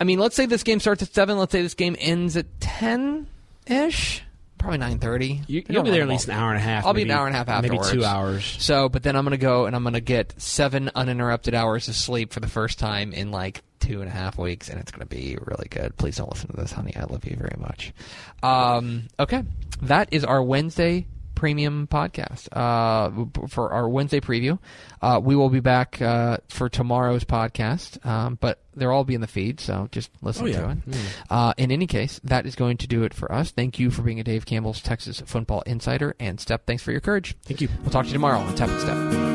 I 0.00 0.04
mean, 0.04 0.18
let's 0.18 0.34
say 0.34 0.46
this 0.46 0.62
game 0.62 0.80
starts 0.80 1.02
at 1.02 1.14
seven. 1.14 1.38
Let's 1.38 1.52
say 1.52 1.62
this 1.62 1.74
game 1.74 1.96
ends 1.98 2.36
at 2.36 2.60
ten 2.60 3.26
ish. 3.66 4.22
Probably 4.58 4.78
nine 4.78 4.98
thirty. 4.98 5.42
you, 5.48 5.64
you'll 5.68 5.82
be 5.82 5.90
there 5.90 6.02
at 6.02 6.08
least 6.08 6.28
an 6.28 6.34
hour 6.34 6.50
and 6.50 6.58
a 6.58 6.62
half. 6.62 6.86
I'll 6.86 6.94
be 6.94 7.02
an 7.02 7.10
hour 7.10 7.26
and 7.26 7.34
a 7.34 7.38
half 7.38 7.48
afterwards. 7.48 7.88
maybe 7.88 8.00
two 8.02 8.06
hours. 8.06 8.44
So, 8.60 8.88
but 8.88 9.02
then 9.02 9.16
I'm 9.16 9.24
going 9.24 9.32
to 9.32 9.36
go 9.36 9.66
and 9.66 9.74
I'm 9.74 9.82
going 9.82 9.94
to 9.94 10.00
get 10.00 10.40
seven 10.40 10.88
uninterrupted 10.94 11.52
hours 11.52 11.88
of 11.88 11.96
sleep 11.96 12.32
for 12.32 12.38
the 12.38 12.48
first 12.48 12.78
time 12.78 13.12
in 13.12 13.32
like 13.32 13.62
two 13.82 14.00
and 14.00 14.08
a 14.08 14.12
half 14.12 14.38
weeks, 14.38 14.68
and 14.68 14.80
it's 14.80 14.90
going 14.90 15.06
to 15.06 15.14
be 15.14 15.36
really 15.44 15.68
good. 15.68 15.96
Please 15.98 16.16
don't 16.16 16.30
listen 16.32 16.48
to 16.50 16.56
this, 16.56 16.72
honey. 16.72 16.94
I 16.96 17.04
love 17.04 17.24
you 17.24 17.36
very 17.36 17.56
much. 17.58 17.92
Um, 18.42 19.08
okay, 19.20 19.42
that 19.82 20.08
is 20.12 20.24
our 20.24 20.42
Wednesday 20.42 21.06
premium 21.34 21.88
podcast 21.90 22.46
uh, 22.56 23.10
for 23.48 23.72
our 23.72 23.88
Wednesday 23.88 24.20
preview. 24.20 24.58
Uh, 25.00 25.20
we 25.22 25.34
will 25.34 25.48
be 25.48 25.58
back 25.58 26.00
uh, 26.00 26.36
for 26.48 26.68
tomorrow's 26.68 27.24
podcast, 27.24 28.04
um, 28.06 28.38
but 28.40 28.60
they'll 28.76 28.90
all 28.90 29.02
be 29.02 29.14
in 29.16 29.20
the 29.20 29.26
feed, 29.26 29.58
so 29.58 29.88
just 29.90 30.08
listen 30.22 30.44
Oh, 30.44 30.48
yeah. 30.48 30.60
to 30.60 30.70
it. 30.70 30.78
Uh, 31.28 31.52
in 31.56 31.72
any 31.72 31.88
case, 31.88 32.20
that 32.22 32.46
is 32.46 32.54
going 32.54 32.76
to 32.76 32.86
do 32.86 33.02
it 33.02 33.12
for 33.12 33.32
us. 33.32 33.50
Thank 33.50 33.80
you 33.80 33.90
for 33.90 34.02
being 34.02 34.20
a 34.20 34.24
Dave 34.24 34.46
Campbell's 34.46 34.80
Texas 34.80 35.20
Football 35.26 35.62
Insider, 35.66 36.14
and 36.20 36.38
Step, 36.38 36.64
thanks 36.66 36.82
for 36.84 36.92
your 36.92 37.00
courage. 37.00 37.34
Thank 37.42 37.60
you. 37.60 37.68
We'll 37.80 37.90
talk 37.90 38.04
to 38.04 38.08
you 38.08 38.14
tomorrow 38.14 38.38
on 38.38 38.54
Tep 38.54 38.68
and 38.68 38.80
Step. 38.80 39.31